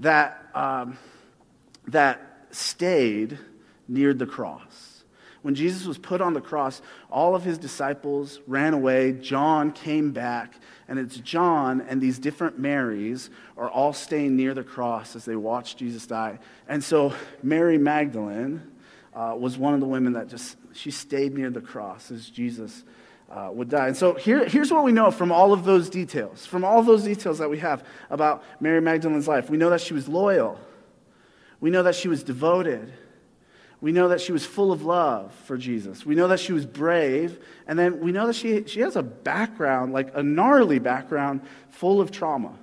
that, 0.01 0.49
um, 0.53 0.97
that 1.87 2.47
stayed 2.51 3.39
near 3.87 4.13
the 4.13 4.25
cross. 4.25 4.90
When 5.41 5.55
Jesus 5.55 5.87
was 5.87 5.97
put 5.97 6.21
on 6.21 6.33
the 6.33 6.41
cross, 6.41 6.81
all 7.09 7.35
of 7.35 7.43
his 7.43 7.57
disciples 7.57 8.39
ran 8.45 8.73
away. 8.73 9.13
John 9.13 9.71
came 9.71 10.11
back, 10.11 10.53
and 10.87 10.99
it's 10.99 11.17
John 11.17 11.81
and 11.81 11.99
these 11.99 12.19
different 12.19 12.59
Marys 12.59 13.29
are 13.57 13.69
all 13.69 13.93
staying 13.93 14.35
near 14.35 14.53
the 14.53 14.63
cross 14.63 15.15
as 15.15 15.25
they 15.25 15.35
watch 15.35 15.75
Jesus 15.75 16.05
die. 16.05 16.37
And 16.67 16.83
so 16.83 17.13
Mary 17.41 17.79
Magdalene 17.79 18.61
uh, 19.15 19.35
was 19.37 19.57
one 19.57 19.73
of 19.73 19.79
the 19.79 19.87
women 19.87 20.13
that 20.13 20.27
just, 20.29 20.57
she 20.73 20.91
stayed 20.91 21.33
near 21.33 21.49
the 21.49 21.61
cross 21.61 22.11
as 22.11 22.29
Jesus 22.29 22.83
uh, 23.31 23.49
would 23.51 23.69
die. 23.69 23.87
And 23.87 23.97
so 23.97 24.13
here, 24.13 24.47
here's 24.47 24.71
what 24.71 24.83
we 24.83 24.91
know 24.91 25.09
from 25.09 25.31
all 25.31 25.53
of 25.53 25.63
those 25.63 25.89
details, 25.89 26.45
from 26.45 26.63
all 26.63 26.83
those 26.83 27.03
details 27.03 27.39
that 27.39 27.49
we 27.49 27.59
have 27.59 27.83
about 28.09 28.43
Mary 28.59 28.81
Magdalene's 28.81 29.27
life. 29.27 29.49
We 29.49 29.57
know 29.57 29.69
that 29.71 29.81
she 29.81 29.93
was 29.93 30.07
loyal. 30.07 30.59
We 31.59 31.69
know 31.69 31.83
that 31.83 31.95
she 31.95 32.07
was 32.07 32.23
devoted. 32.23 32.91
We 33.81 33.91
know 33.91 34.09
that 34.09 34.21
she 34.21 34.31
was 34.31 34.45
full 34.45 34.71
of 34.71 34.83
love 34.83 35.33
for 35.45 35.57
Jesus. 35.57 36.05
We 36.05 36.13
know 36.13 36.27
that 36.27 36.39
she 36.39 36.53
was 36.53 36.67
brave. 36.67 37.39
And 37.65 37.77
then 37.77 37.99
we 37.99 38.11
know 38.11 38.27
that 38.27 38.35
she, 38.35 38.63
she 38.67 38.81
has 38.81 38.95
a 38.95 39.01
background, 39.01 39.91
like 39.91 40.11
a 40.15 40.21
gnarly 40.21 40.77
background, 40.77 41.41
full 41.71 41.99
of 41.99 42.11
trauma. 42.11 42.53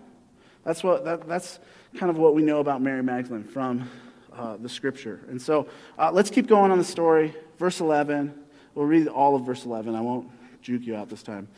That's, 0.65 0.85
what, 0.85 1.05
that, 1.05 1.27
that's 1.27 1.59
kind 1.97 2.09
of 2.09 2.19
what 2.19 2.37
we 2.37 2.43
know 2.43 2.61
about 2.61 2.81
Mary 2.81 3.03
Magdalene 3.03 3.43
from 3.43 3.91
uh, 4.33 4.57
the 4.59 4.69
scripture. 4.69 5.21
And 5.29 5.43
so 5.43 5.67
uh, 5.99 6.13
let's 6.13 6.31
keep 6.31 6.47
going 6.47 6.71
on 6.71 6.79
the 6.79 6.85
story. 6.85 7.35
Verse 7.59 7.81
11. 7.81 8.33
We'll 8.75 8.87
read 8.87 9.09
all 9.09 9.35
of 9.35 9.45
verse 9.45 9.65
11. 9.65 9.97
I 9.97 10.01
won't 10.01 10.31
juke 10.63 10.87
you 10.87 10.95
out 10.95 11.09
this 11.09 11.25
time. 11.25 11.49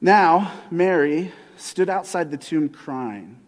Now, 0.00 0.50
Mary 0.70 1.30
stood 1.56 1.90
outside 1.90 2.30
the 2.30 2.38
tomb 2.38 2.70
crying. 2.70 3.38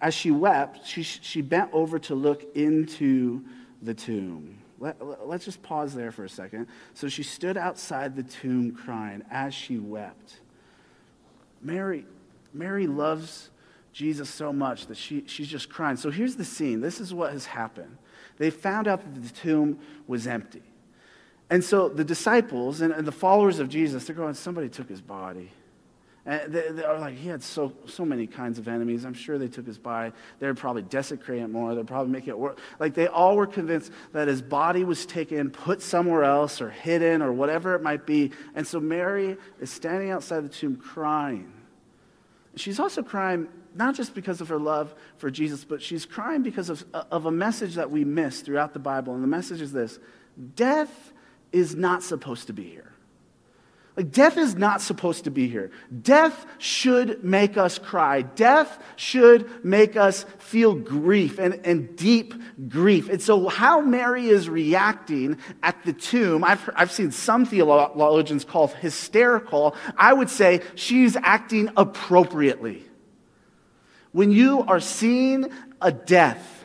As 0.00 0.14
she 0.14 0.30
wept, 0.30 0.86
she, 0.86 1.02
she 1.02 1.42
bent 1.42 1.68
over 1.74 1.98
to 2.00 2.14
look 2.14 2.56
into 2.56 3.44
the 3.82 3.94
tomb. 3.94 4.58
Let, 4.78 5.00
us 5.00 5.44
just 5.44 5.62
pause 5.62 5.94
there 5.94 6.10
for 6.10 6.24
a 6.24 6.28
second. 6.28 6.66
So 6.94 7.08
she 7.08 7.22
stood 7.22 7.56
outside 7.56 8.16
the 8.16 8.22
tomb 8.22 8.72
crying 8.72 9.22
as 9.30 9.54
she 9.54 9.78
wept. 9.78 10.40
Mary, 11.60 12.04
Mary 12.52 12.86
loves 12.86 13.50
Jesus 13.92 14.28
so 14.28 14.52
much 14.52 14.86
that 14.86 14.96
she, 14.96 15.24
she's 15.26 15.48
just 15.48 15.68
crying. 15.68 15.96
So 15.96 16.10
here's 16.10 16.36
the 16.36 16.44
scene. 16.44 16.80
This 16.80 17.00
is 17.00 17.14
what 17.14 17.32
has 17.32 17.46
happened. 17.46 17.96
They 18.38 18.50
found 18.50 18.88
out 18.88 19.02
that 19.02 19.20
the 19.20 19.34
tomb 19.34 19.78
was 20.06 20.26
empty. 20.26 20.62
And 21.50 21.62
so 21.62 21.88
the 21.88 22.04
disciples 22.04 22.80
and, 22.80 22.92
and 22.92 23.06
the 23.06 23.12
followers 23.12 23.58
of 23.58 23.68
Jesus, 23.68 24.04
they're 24.06 24.16
going, 24.16 24.34
somebody 24.34 24.68
took 24.68 24.88
his 24.88 25.02
body. 25.02 25.52
And 26.24 26.52
they, 26.52 26.70
they, 26.70 26.84
are 26.84 27.00
like, 27.00 27.16
he 27.16 27.28
had 27.28 27.42
so, 27.42 27.72
so 27.86 28.04
many 28.04 28.28
kinds 28.28 28.58
of 28.58 28.68
enemies. 28.68 29.04
I'm 29.04 29.14
sure 29.14 29.38
they 29.38 29.48
took 29.48 29.66
his 29.66 29.78
body. 29.78 30.12
They'd 30.38 30.56
probably 30.56 30.82
desecrate 30.82 31.42
it 31.42 31.48
more. 31.48 31.74
They'd 31.74 31.86
probably 31.86 32.12
make 32.12 32.28
it 32.28 32.38
work. 32.38 32.60
Like 32.78 32.94
they 32.94 33.08
all 33.08 33.36
were 33.36 33.46
convinced 33.46 33.90
that 34.12 34.28
his 34.28 34.40
body 34.40 34.84
was 34.84 35.04
taken, 35.04 35.50
put 35.50 35.82
somewhere 35.82 36.22
else, 36.22 36.60
or 36.60 36.70
hidden, 36.70 37.22
or 37.22 37.32
whatever 37.32 37.74
it 37.74 37.82
might 37.82 38.06
be. 38.06 38.30
And 38.54 38.64
so 38.64 38.78
Mary 38.78 39.36
is 39.60 39.70
standing 39.70 40.10
outside 40.10 40.44
the 40.44 40.48
tomb 40.48 40.76
crying. 40.76 41.52
She's 42.54 42.78
also 42.78 43.02
crying 43.02 43.48
not 43.74 43.96
just 43.96 44.14
because 44.14 44.40
of 44.40 44.48
her 44.48 44.58
love 44.58 44.94
for 45.16 45.30
Jesus, 45.30 45.64
but 45.64 45.82
she's 45.82 46.06
crying 46.06 46.42
because 46.42 46.68
of, 46.70 46.84
of 46.92 47.26
a 47.26 47.32
message 47.32 47.74
that 47.76 47.90
we 47.90 48.04
miss 48.04 48.42
throughout 48.42 48.74
the 48.74 48.78
Bible. 48.78 49.14
And 49.14 49.24
the 49.24 49.28
message 49.28 49.60
is 49.60 49.72
this 49.72 49.98
death 50.54 51.12
is 51.50 51.74
not 51.74 52.02
supposed 52.02 52.46
to 52.46 52.52
be 52.52 52.64
here. 52.64 52.91
Like, 53.94 54.10
death 54.10 54.38
is 54.38 54.54
not 54.54 54.80
supposed 54.80 55.24
to 55.24 55.30
be 55.30 55.48
here. 55.48 55.70
Death 56.02 56.46
should 56.56 57.22
make 57.22 57.58
us 57.58 57.78
cry. 57.78 58.22
Death 58.22 58.82
should 58.96 59.64
make 59.64 59.96
us 59.96 60.24
feel 60.38 60.74
grief 60.74 61.38
and, 61.38 61.60
and 61.66 61.94
deep 61.94 62.32
grief. 62.70 63.10
And 63.10 63.20
so, 63.20 63.48
how 63.48 63.82
Mary 63.82 64.28
is 64.28 64.48
reacting 64.48 65.36
at 65.62 65.76
the 65.84 65.92
tomb, 65.92 66.42
I've, 66.42 66.70
I've 66.74 66.90
seen 66.90 67.10
some 67.10 67.44
theologians 67.44 68.44
call 68.46 68.68
hysterical. 68.68 69.76
I 69.96 70.14
would 70.14 70.30
say 70.30 70.62
she's 70.74 71.14
acting 71.16 71.68
appropriately. 71.76 72.84
When 74.12 74.30
you 74.30 74.62
are 74.62 74.80
seeing 74.80 75.50
a 75.82 75.92
death, 75.92 76.61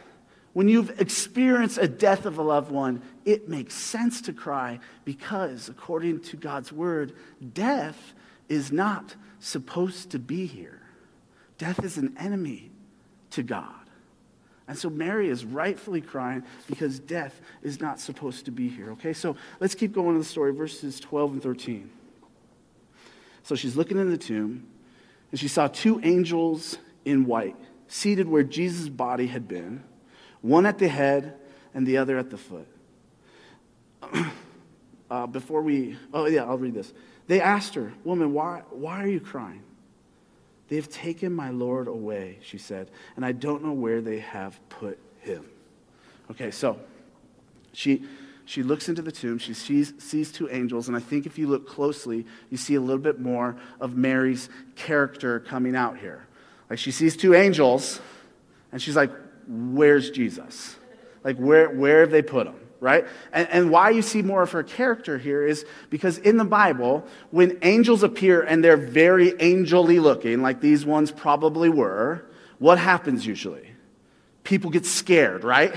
when 0.57 0.67
you've 0.67 0.99
experienced 0.99 1.77
a 1.77 1.87
death 1.87 2.25
of 2.25 2.39
a 2.39 2.41
loved 2.41 2.71
one, 2.71 3.03
it 3.25 3.47
makes 3.47 3.75
sense 3.75 4.21
to 4.21 4.33
cry 4.33 4.79
because, 5.05 5.69
according 5.69 6.19
to 6.19 6.35
God's 6.35 6.73
word, 6.73 7.13
death 7.53 8.15
is 8.49 8.71
not 8.71 9.13
supposed 9.39 10.09
to 10.09 10.17
be 10.17 10.47
here. 10.47 10.81
Death 11.59 11.83
is 11.83 11.99
an 11.99 12.17
enemy 12.19 12.71
to 13.29 13.43
God. 13.43 13.69
And 14.67 14.75
so 14.75 14.89
Mary 14.89 15.29
is 15.29 15.45
rightfully 15.45 16.01
crying 16.01 16.43
because 16.65 16.97
death 16.97 17.39
is 17.61 17.79
not 17.79 17.99
supposed 17.99 18.45
to 18.45 18.51
be 18.51 18.67
here. 18.67 18.93
Okay, 18.93 19.13
so 19.13 19.35
let's 19.59 19.75
keep 19.75 19.93
going 19.93 20.13
to 20.13 20.19
the 20.19 20.25
story, 20.25 20.53
verses 20.53 20.99
12 20.99 21.33
and 21.33 21.43
13. 21.43 21.87
So 23.43 23.53
she's 23.53 23.75
looking 23.75 23.99
in 23.99 24.09
the 24.09 24.17
tomb, 24.17 24.65
and 25.29 25.39
she 25.39 25.49
saw 25.49 25.67
two 25.67 26.01
angels 26.03 26.79
in 27.05 27.25
white 27.25 27.55
seated 27.87 28.27
where 28.27 28.41
Jesus' 28.41 28.89
body 28.89 29.27
had 29.27 29.47
been, 29.47 29.83
one 30.41 30.65
at 30.65 30.77
the 30.77 30.87
head 30.87 31.35
and 31.73 31.85
the 31.85 31.97
other 31.97 32.17
at 32.17 32.29
the 32.29 32.37
foot. 32.37 32.67
uh, 35.11 35.27
before 35.27 35.61
we, 35.61 35.97
oh 36.13 36.25
yeah, 36.25 36.43
I'll 36.43 36.57
read 36.57 36.73
this. 36.73 36.93
They 37.27 37.41
asked 37.41 37.75
her, 37.75 37.93
Woman, 38.03 38.33
why, 38.33 38.63
why 38.71 39.03
are 39.03 39.07
you 39.07 39.19
crying? 39.19 39.63
They 40.69 40.75
have 40.75 40.89
taken 40.89 41.33
my 41.33 41.49
Lord 41.49 41.87
away, 41.87 42.39
she 42.41 42.57
said, 42.57 42.89
and 43.15 43.25
I 43.25 43.31
don't 43.31 43.63
know 43.63 43.71
where 43.71 44.01
they 44.01 44.19
have 44.19 44.59
put 44.69 44.99
him. 45.21 45.45
Okay, 46.29 46.51
so 46.51 46.77
she, 47.71 48.03
she 48.45 48.63
looks 48.63 48.89
into 48.89 49.01
the 49.01 49.11
tomb, 49.11 49.37
she 49.37 49.53
sees, 49.53 49.93
sees 49.97 50.31
two 50.31 50.49
angels, 50.49 50.87
and 50.89 50.97
I 50.97 50.99
think 50.99 51.25
if 51.25 51.37
you 51.37 51.47
look 51.47 51.67
closely, 51.67 52.25
you 52.49 52.57
see 52.57 52.75
a 52.75 52.81
little 52.81 53.01
bit 53.01 53.19
more 53.19 53.55
of 53.79 53.95
Mary's 53.95 54.49
character 54.75 55.39
coming 55.39 55.75
out 55.75 55.97
here. 55.97 56.25
Like 56.69 56.79
she 56.79 56.91
sees 56.91 57.15
two 57.15 57.33
angels, 57.33 58.01
and 58.73 58.81
she's 58.81 58.95
like, 58.95 59.11
Where's 59.47 60.11
Jesus? 60.11 60.75
Like, 61.23 61.37
where, 61.37 61.69
where 61.69 62.01
have 62.01 62.11
they 62.11 62.21
put 62.21 62.47
him? 62.47 62.55
Right? 62.79 63.05
And, 63.33 63.47
and 63.49 63.71
why 63.71 63.89
you 63.89 64.03
see 64.03 64.21
more 64.21 64.43
of 64.43 64.51
her 64.51 64.61
character 64.61 65.17
here 65.17 65.45
is 65.45 65.65
because 65.89 66.19
in 66.19 66.37
the 66.37 66.45
Bible, 66.45 67.05
when 67.31 67.57
angels 67.63 68.03
appear 68.03 68.43
and 68.43 68.63
they're 68.63 68.77
very 68.77 69.39
angelly 69.39 69.99
looking, 69.99 70.43
like 70.43 70.61
these 70.61 70.85
ones 70.85 71.11
probably 71.11 71.69
were, 71.69 72.25
what 72.59 72.77
happens 72.77 73.25
usually? 73.25 73.71
People 74.43 74.69
get 74.69 74.85
scared, 74.85 75.43
right? 75.43 75.73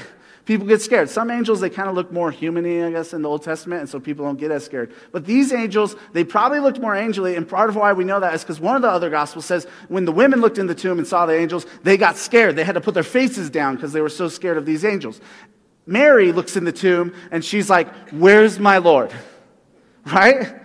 People 0.51 0.67
get 0.67 0.83
scared. 0.83 1.09
Some 1.09 1.31
angels, 1.31 1.61
they 1.61 1.71
kind 1.71 1.89
of 1.89 1.95
look 1.95 2.11
more 2.11 2.33
humany, 2.33 2.85
I 2.85 2.91
guess, 2.91 3.13
in 3.13 3.23
the 3.23 3.29
Old 3.29 3.45
Testament, 3.45 3.83
and 3.83 3.89
so 3.89 4.01
people 4.01 4.25
don't 4.25 4.37
get 4.37 4.51
as 4.51 4.65
scared. 4.65 4.93
But 5.13 5.25
these 5.25 5.53
angels, 5.53 5.95
they 6.13 6.25
probably 6.25 6.59
looked 6.59 6.81
more 6.81 6.97
angelly, 6.97 7.37
and 7.37 7.49
part 7.49 7.71
of 7.71 7.77
why 7.77 7.93
we 7.93 8.03
know 8.03 8.19
that 8.19 8.35
is 8.35 8.43
because 8.43 8.59
one 8.59 8.75
of 8.75 8.83
the 8.83 8.91
other 8.91 9.11
Gospels 9.11 9.47
says 9.47 9.69
when 9.87 10.07
the 10.07 10.11
women 10.11 10.41
looked 10.41 10.59
in 10.59 10.67
the 10.67 10.75
tomb 10.75 10.99
and 10.99 11.07
saw 11.07 11.25
the 11.25 11.39
angels, 11.39 11.67
they 11.85 11.97
got 11.97 12.17
scared. 12.17 12.57
They 12.57 12.65
had 12.65 12.73
to 12.73 12.81
put 12.81 12.95
their 12.95 13.05
faces 13.05 13.49
down 13.49 13.77
because 13.77 13.93
they 13.93 14.01
were 14.01 14.09
so 14.09 14.27
scared 14.27 14.57
of 14.57 14.67
these 14.67 14.85
angels. 14.85 15.21
Mary 15.87 16.33
looks 16.33 16.57
in 16.57 16.65
the 16.65 16.73
tomb, 16.73 17.15
and 17.31 17.45
she's 17.45 17.71
like, 17.71 17.87
Where's 18.11 18.59
my 18.59 18.79
Lord? 18.79 19.13
Right? 20.07 20.57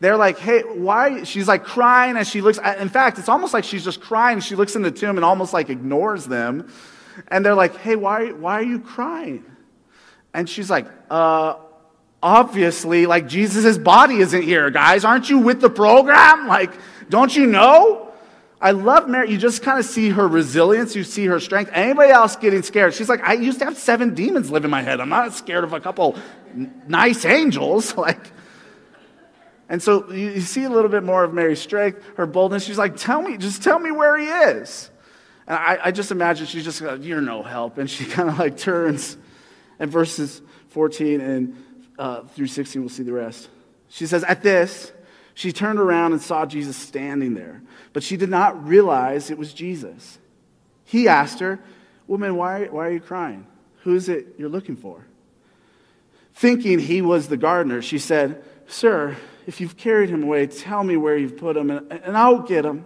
they're 0.00 0.16
like, 0.16 0.36
hey, 0.38 0.60
why? 0.62 1.22
She's 1.22 1.46
like 1.46 1.64
crying 1.64 2.16
as 2.16 2.28
she 2.28 2.40
looks. 2.40 2.58
In 2.58 2.88
fact, 2.88 3.18
it's 3.18 3.28
almost 3.28 3.54
like 3.54 3.62
she's 3.62 3.84
just 3.84 4.00
crying. 4.00 4.40
She 4.40 4.56
looks 4.56 4.74
in 4.74 4.82
the 4.82 4.90
tomb 4.90 5.16
and 5.16 5.24
almost 5.24 5.52
like 5.52 5.70
ignores 5.70 6.26
them. 6.26 6.68
And 7.28 7.44
they're 7.44 7.54
like, 7.54 7.76
hey, 7.76 7.96
why, 7.96 8.32
why 8.32 8.54
are 8.54 8.62
you 8.62 8.78
crying? 8.78 9.44
And 10.34 10.48
she's 10.48 10.70
like, 10.70 10.86
uh, 11.10 11.56
obviously, 12.22 13.06
like, 13.06 13.28
Jesus' 13.28 13.78
body 13.78 14.16
isn't 14.16 14.42
here, 14.42 14.70
guys. 14.70 15.04
Aren't 15.04 15.28
you 15.28 15.38
with 15.38 15.60
the 15.60 15.70
program? 15.70 16.46
Like, 16.46 16.72
don't 17.08 17.34
you 17.34 17.46
know? 17.46 18.12
I 18.60 18.70
love 18.70 19.08
Mary. 19.08 19.28
You 19.30 19.38
just 19.38 19.62
kind 19.62 19.80
of 19.80 19.84
see 19.84 20.10
her 20.10 20.26
resilience. 20.26 20.94
You 20.94 21.02
see 21.02 21.26
her 21.26 21.40
strength. 21.40 21.72
Anybody 21.74 22.12
else 22.12 22.36
getting 22.36 22.62
scared? 22.62 22.94
She's 22.94 23.08
like, 23.08 23.22
I 23.22 23.32
used 23.32 23.58
to 23.58 23.64
have 23.64 23.76
seven 23.76 24.14
demons 24.14 24.52
live 24.52 24.64
in 24.64 24.70
my 24.70 24.82
head. 24.82 25.00
I'm 25.00 25.08
not 25.08 25.34
scared 25.34 25.64
of 25.64 25.72
a 25.72 25.80
couple 25.80 26.16
nice 26.86 27.24
angels. 27.24 27.94
Like, 28.02 28.30
and 29.68 29.82
so 29.82 30.12
you 30.12 30.42
see 30.42 30.64
a 30.64 30.68
little 30.68 30.90
bit 30.90 31.02
more 31.02 31.24
of 31.24 31.32
Mary's 31.32 31.60
strength, 31.60 32.04
her 32.16 32.26
boldness. 32.26 32.62
She's 32.62 32.76
like, 32.76 32.96
tell 32.96 33.22
me, 33.22 33.38
just 33.38 33.62
tell 33.62 33.78
me 33.78 33.90
where 33.90 34.18
he 34.18 34.26
is. 34.26 34.90
And 35.46 35.56
I, 35.56 35.78
I 35.84 35.90
just 35.90 36.10
imagine 36.10 36.46
she's 36.46 36.64
just 36.64 36.80
like, 36.80 37.04
You're 37.04 37.20
no 37.20 37.42
help. 37.42 37.78
And 37.78 37.88
she 37.88 38.04
kind 38.06 38.28
of 38.28 38.38
like 38.38 38.56
turns, 38.56 39.16
and 39.78 39.90
verses 39.90 40.42
14 40.68 41.20
and 41.20 41.64
uh, 41.98 42.22
through 42.22 42.46
16, 42.46 42.80
we'll 42.80 42.88
see 42.88 43.02
the 43.02 43.12
rest. 43.12 43.48
She 43.88 44.06
says, 44.06 44.24
At 44.24 44.42
this, 44.42 44.92
she 45.34 45.52
turned 45.52 45.78
around 45.78 46.12
and 46.12 46.20
saw 46.20 46.46
Jesus 46.46 46.76
standing 46.76 47.34
there, 47.34 47.62
but 47.92 48.02
she 48.02 48.16
did 48.16 48.30
not 48.30 48.66
realize 48.66 49.30
it 49.30 49.38
was 49.38 49.52
Jesus. 49.52 50.18
He 50.84 51.08
asked 51.08 51.40
her, 51.40 51.58
Woman, 52.06 52.36
why, 52.36 52.66
why 52.66 52.88
are 52.88 52.92
you 52.92 53.00
crying? 53.00 53.46
Who 53.82 53.94
is 53.94 54.08
it 54.08 54.34
you're 54.38 54.48
looking 54.48 54.76
for? 54.76 55.04
Thinking 56.34 56.78
he 56.78 57.02
was 57.02 57.28
the 57.28 57.36
gardener, 57.36 57.82
she 57.82 57.98
said, 57.98 58.42
Sir, 58.66 59.16
if 59.46 59.60
you've 59.60 59.76
carried 59.76 60.08
him 60.08 60.22
away, 60.22 60.46
tell 60.46 60.82
me 60.82 60.96
where 60.96 61.16
you've 61.16 61.36
put 61.36 61.56
him, 61.56 61.70
and, 61.70 61.90
and 61.92 62.16
I'll 62.16 62.40
get 62.40 62.64
him. 62.64 62.84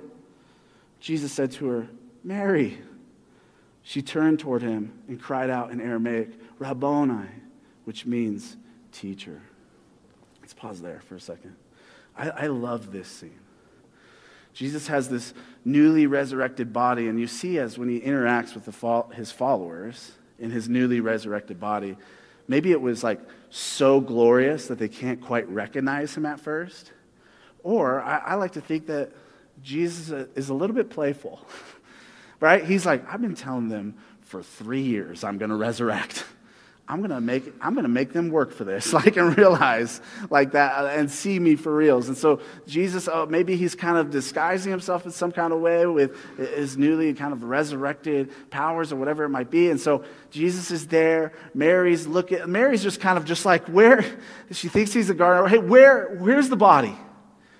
Jesus 1.01 1.33
said 1.33 1.53
to 1.53 1.67
her, 1.67 1.89
Mary. 2.27 2.77
She 3.85 4.03
turned 4.03 4.41
toward 4.41 4.61
him 4.61 4.93
and 5.07 5.23
cried 5.23 5.49
out 5.49 5.71
in 5.71 5.81
Aramaic, 5.81 6.31
Rabboni, 6.59 7.29
which 7.85 8.05
means 8.05 8.57
teacher. 8.91 9.41
Let's 10.41 10.53
pause 10.53 10.83
there 10.83 11.01
for 11.09 11.15
a 11.15 11.21
second. 11.21 11.55
I, 12.19 12.31
I 12.31 12.47
love 12.49 12.91
this 12.91 13.07
scene. 13.07 13.39
Jesus 14.53 14.89
has 14.89 15.09
this 15.09 15.35
newly 15.65 16.09
resurrected 16.09 16.73
body, 16.73 17.07
and 17.07 17.21
you 17.21 17.29
see 17.29 17.61
as 17.61 17.79
when 17.79 17.89
he 17.89 18.01
interacts 18.01 18.55
with 18.55 18.65
the, 18.65 19.15
his 19.15 19.31
followers 19.31 20.11
in 20.41 20.51
his 20.51 20.69
newly 20.69 20.99
resurrected 20.99 21.61
body, 21.61 21.97
maybe 22.49 22.73
it 22.73 22.81
was 22.81 23.05
like 23.05 23.21
so 23.51 24.01
glorious 24.01 24.67
that 24.67 24.81
they 24.81 24.89
can't 24.89 25.21
quite 25.21 25.49
recognize 25.49 26.17
him 26.17 26.27
at 26.27 26.41
first. 26.41 26.91
Or 27.63 28.01
I, 28.01 28.19
I 28.19 28.35
like 28.35 28.53
to 28.53 28.61
think 28.61 28.87
that 28.89 29.13
Jesus 29.63 30.29
is 30.35 30.49
a 30.49 30.55
little 30.55 30.75
bit 30.75 30.91
playful. 30.91 31.41
right? 32.41 32.65
He's 32.65 32.87
like, 32.87 33.13
I've 33.13 33.21
been 33.21 33.35
telling 33.35 33.69
them 33.69 33.95
for 34.23 34.43
three 34.43 34.83
years 34.83 35.25
I'm 35.25 35.39
going 35.39 35.51
to 35.51 35.57
resurrect. 35.57 36.25
I'm 36.89 37.01
gonna 37.01 37.21
make 37.21 37.53
I'm 37.61 37.75
gonna 37.75 37.89
make 37.89 38.13
them 38.13 38.31
work 38.31 38.53
for 38.53 38.63
this, 38.63 38.93
like 38.93 39.17
and 39.17 39.37
realize 39.37 40.01
like 40.31 40.53
that 40.53 40.85
uh, 40.85 40.87
and 40.87 41.11
see 41.11 41.39
me 41.39 41.57
for 41.57 41.75
reals. 41.75 42.09
And 42.09 42.17
so 42.17 42.41
Jesus, 42.67 43.09
oh, 43.13 43.27
maybe 43.27 43.57
he's 43.57 43.75
kind 43.75 43.99
of 43.99 44.11
disguising 44.11 44.71
himself 44.71 45.05
in 45.05 45.11
some 45.11 45.33
kind 45.33 45.53
of 45.53 45.61
way 45.61 45.87
with 45.87 46.17
his 46.37 46.77
newly 46.77 47.13
kind 47.15 47.33
of 47.33 47.43
resurrected 47.43 48.31
powers 48.51 48.93
or 48.93 48.97
whatever 48.97 49.25
it 49.25 49.31
might 49.31 49.51
be. 49.51 49.69
And 49.71 49.81
so 49.81 50.05
Jesus 50.31 50.71
is 50.71 50.87
there. 50.87 51.33
Mary's 51.55 52.07
looking. 52.07 52.49
Mary's 52.51 52.85
just 52.85 53.01
kind 53.01 53.19
of 53.19 53.25
just 53.25 53.45
like 53.45 53.67
where 53.67 54.05
she 54.53 54.69
thinks 54.69 54.93
he's 54.93 55.11
a 55.11 55.15
gardener. 55.15 55.49
Hey, 55.49 55.59
where 55.59 56.17
where's 56.21 56.49
the 56.49 56.57
body? 56.57 56.97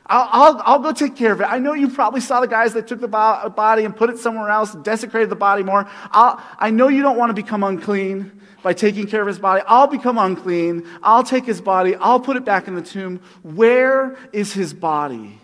I'll, 0.09 0.29
I'll, 0.31 0.63
I'll, 0.65 0.79
go 0.79 0.93
take 0.93 1.17
care 1.17 1.33
of 1.33 1.41
it. 1.41 1.45
I 1.45 1.59
know 1.59 1.73
you 1.73 1.89
probably 1.89 2.21
saw 2.21 2.41
the 2.41 2.47
guys 2.47 2.75
that 2.75 2.87
took 2.87 3.01
the 3.01 3.09
body 3.09 3.85
and 3.85 3.95
put 3.95 4.09
it 4.11 4.19
somewhere 4.19 4.51
else, 4.51 4.75
desecrated 4.75 5.31
the 5.31 5.37
body 5.37 5.63
more. 5.63 5.89
I'll, 6.13 6.41
I 6.59 6.71
know 6.71 6.89
you 6.89 7.03
don't 7.03 7.17
want 7.17 7.31
to 7.31 7.35
become 7.35 7.65
unclean 7.65 8.41
by 8.63 8.73
taking 8.73 9.07
care 9.07 9.21
of 9.21 9.27
his 9.27 9.39
body. 9.39 9.63
I'll 9.67 9.87
become 9.87 10.19
unclean. 10.19 10.89
I'll 11.03 11.25
take 11.25 11.45
his 11.45 11.61
body. 11.61 11.97
I'll 11.97 12.21
put 12.21 12.37
it 12.37 12.45
back 12.45 12.69
in 12.69 12.75
the 12.75 12.83
tomb. 12.83 13.21
Where 13.43 14.17
is 14.33 14.53
his 14.53 14.73
body? 14.73 15.41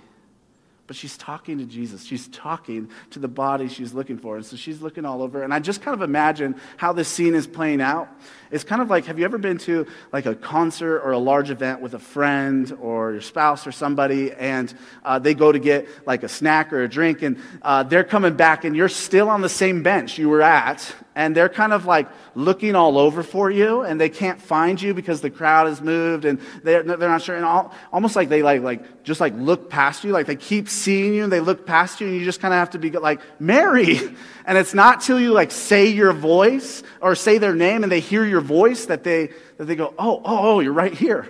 But 0.93 0.99
she's 0.99 1.17
talking 1.17 1.57
to 1.57 1.65
Jesus. 1.65 2.05
She's 2.05 2.29
talking 2.29 2.91
to 3.13 3.19
the 3.19 3.27
body 3.27 3.69
she's 3.69 3.95
looking 3.95 4.19
for. 4.19 4.37
And 4.37 4.45
so 4.45 4.57
she's 4.57 4.83
looking 4.83 5.07
all 5.07 5.23
over. 5.23 5.43
And 5.43 5.55
I 5.55 5.59
just 5.59 5.81
kind 5.81 5.95
of 5.95 6.03
imagine 6.03 6.55
how 6.77 6.93
this 6.93 7.09
scene 7.09 7.35
is 7.35 7.47
playing 7.47 7.81
out. 7.81 8.11
It's 8.51 8.63
kind 8.63 8.83
of 8.83 8.91
like 8.91 9.07
have 9.07 9.19
you 9.19 9.25
ever 9.25 9.39
been 9.39 9.57
to 9.61 9.87
like 10.13 10.27
a 10.27 10.35
concert 10.35 11.01
or 11.01 11.13
a 11.13 11.19
large 11.19 11.49
event 11.49 11.81
with 11.81 11.95
a 11.95 11.99
friend 11.99 12.77
or 12.79 13.13
your 13.13 13.23
spouse 13.23 13.67
or 13.67 13.73
somebody, 13.73 14.33
and 14.33 14.75
uh, 15.03 15.19
they 15.19 15.33
go 15.33 15.51
to 15.51 15.59
get 15.59 15.89
like 16.07 16.25
a 16.25 16.29
snack 16.29 16.75
or 16.75 16.83
a 16.83 16.89
drink, 16.91 17.23
and 17.23 17.39
uh, 17.63 17.83
they're 17.85 18.05
coming 18.05 18.35
back, 18.35 18.65
and 18.67 18.77
you're 18.77 18.91
still 18.91 19.31
on 19.31 19.41
the 19.41 19.49
same 19.49 19.83
bench 19.83 20.19
you 20.19 20.29
were 20.29 20.43
at, 20.43 20.95
and 21.15 21.37
they're 21.37 21.49
kind 21.49 21.73
of 21.73 21.87
like 21.87 22.09
looking 22.35 22.75
all 22.75 22.99
over 22.99 23.23
for 23.23 23.51
you, 23.51 23.83
and 23.83 24.01
they 24.01 24.09
can't 24.09 24.41
find 24.41 24.81
you 24.81 24.95
because 24.95 25.21
the 25.21 25.31
crowd 25.31 25.67
has 25.67 25.81
moved, 25.81 26.25
and 26.25 26.41
they're, 26.63 26.83
they're 26.83 27.09
not 27.09 27.23
sure, 27.23 27.37
and 27.37 27.45
all, 27.45 27.75
almost 27.93 28.17
like 28.17 28.29
they 28.29 28.43
like 28.43 28.63
like 28.63 29.05
just 29.05 29.21
like 29.21 29.35
look 29.37 29.71
past 29.71 30.05
you, 30.05 30.13
like 30.13 30.27
they 30.27 30.37
keep 30.37 30.69
seeing 30.69 31.15
you, 31.15 31.25
and 31.25 31.33
they 31.33 31.41
look 31.41 31.67
past 31.67 32.01
you, 32.01 32.07
and 32.07 32.17
you 32.17 32.25
just 32.25 32.41
kind 32.41 32.55
of 32.55 32.59
have 32.59 32.71
to 32.71 32.79
be 32.79 32.91
like 32.91 33.21
Mary. 33.41 33.99
And 34.45 34.59
it's 34.59 34.75
not 34.75 35.03
till 35.03 35.21
you 35.21 35.33
like 35.33 35.51
say 35.51 35.87
your 35.87 36.13
voice 36.13 36.83
or 37.01 37.15
say 37.15 37.39
their 37.39 37.55
name 37.55 37.83
and 37.83 37.93
they 37.93 38.01
hear 38.01 38.25
your 38.25 38.41
voice 38.41 38.87
that 38.87 39.05
they, 39.05 39.31
that 39.59 39.65
they 39.67 39.77
go, 39.77 39.95
oh, 39.99 40.21
oh, 40.25 40.39
oh, 40.55 40.61
you're 40.61 40.73
right 40.73 40.93
here. 40.93 41.29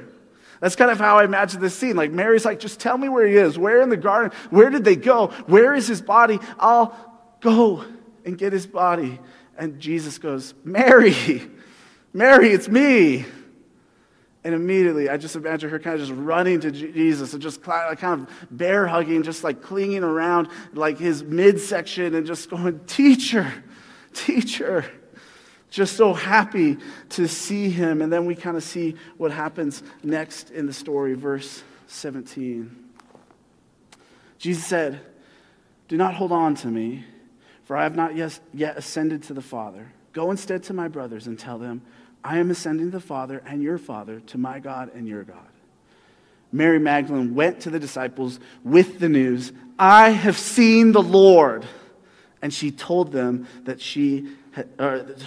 That's 0.60 0.76
kind 0.76 0.90
of 0.90 0.98
how 0.98 1.18
I 1.18 1.24
imagine 1.24 1.60
this 1.60 1.76
scene. 1.76 1.96
Like 1.96 2.12
Mary's 2.12 2.44
like, 2.44 2.60
just 2.60 2.78
tell 2.78 2.96
me 2.96 3.08
where 3.08 3.26
he 3.26 3.34
is. 3.36 3.58
Where 3.58 3.82
in 3.82 3.88
the 3.88 3.96
garden? 3.96 4.30
Where 4.50 4.70
did 4.70 4.84
they 4.84 4.96
go? 4.96 5.28
Where 5.46 5.74
is 5.74 5.88
his 5.88 6.00
body? 6.00 6.38
I'll 6.58 6.96
go 7.40 7.84
and 8.24 8.38
get 8.38 8.52
his 8.52 8.66
body. 8.66 9.18
And 9.58 9.78
Jesus 9.80 10.18
goes, 10.18 10.54
Mary, 10.64 11.14
Mary, 12.12 12.50
it's 12.50 12.68
me. 12.68 13.24
And 14.44 14.54
immediately, 14.54 15.08
I 15.08 15.18
just 15.18 15.36
imagine 15.36 15.70
her 15.70 15.78
kind 15.78 16.00
of 16.00 16.08
just 16.08 16.18
running 16.18 16.60
to 16.60 16.72
Jesus 16.72 17.32
and 17.32 17.40
just 17.40 17.62
kind 17.62 17.96
of 18.02 18.28
bear 18.50 18.88
hugging, 18.88 19.22
just 19.22 19.44
like 19.44 19.62
clinging 19.62 20.02
around 20.02 20.48
like 20.72 20.98
his 20.98 21.22
midsection 21.22 22.14
and 22.16 22.26
just 22.26 22.50
going, 22.50 22.80
Teacher, 22.86 23.52
teacher. 24.12 24.84
Just 25.70 25.96
so 25.96 26.12
happy 26.12 26.76
to 27.10 27.26
see 27.26 27.70
him. 27.70 28.02
And 28.02 28.12
then 28.12 28.26
we 28.26 28.34
kind 28.34 28.58
of 28.58 28.62
see 28.62 28.96
what 29.16 29.30
happens 29.30 29.82
next 30.02 30.50
in 30.50 30.66
the 30.66 30.72
story, 30.72 31.14
verse 31.14 31.62
17. 31.86 32.76
Jesus 34.38 34.66
said, 34.66 35.00
Do 35.88 35.96
not 35.96 36.14
hold 36.14 36.30
on 36.30 36.56
to 36.56 36.66
me, 36.66 37.04
for 37.64 37.76
I 37.76 37.84
have 37.84 37.96
not 37.96 38.16
yet, 38.16 38.40
ascended 38.76 39.22
to 39.24 39.34
the 39.34 39.42
Father. 39.42 39.92
Go 40.12 40.30
instead 40.30 40.62
to 40.64 40.74
my 40.74 40.88
brothers 40.88 41.26
and 41.26 41.38
tell 41.38 41.58
them, 41.58 41.82
I 42.24 42.38
am 42.38 42.50
ascending 42.50 42.86
to 42.86 42.98
the 42.98 43.00
Father 43.00 43.42
and 43.46 43.62
your 43.62 43.78
Father, 43.78 44.20
to 44.20 44.38
my 44.38 44.60
God 44.60 44.90
and 44.94 45.06
your 45.06 45.24
God. 45.24 45.38
Mary 46.52 46.78
Magdalene 46.78 47.34
went 47.34 47.60
to 47.60 47.70
the 47.70 47.80
disciples 47.80 48.38
with 48.62 48.98
the 48.98 49.08
news, 49.08 49.52
I 49.78 50.10
have 50.10 50.38
seen 50.38 50.92
the 50.92 51.02
Lord. 51.02 51.64
And 52.42 52.52
she 52.52 52.70
told 52.70 53.12
them 53.12 53.46
that 53.64 53.80
she 53.80 54.36
had, 54.50 54.76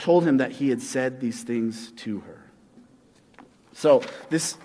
told 0.02 0.26
him 0.26 0.38
that 0.38 0.52
he 0.52 0.70
had 0.70 0.82
said 0.82 1.20
these 1.20 1.44
things 1.44 1.92
to 1.98 2.20
her. 2.20 2.44
So 3.74 4.04
this 4.30 4.58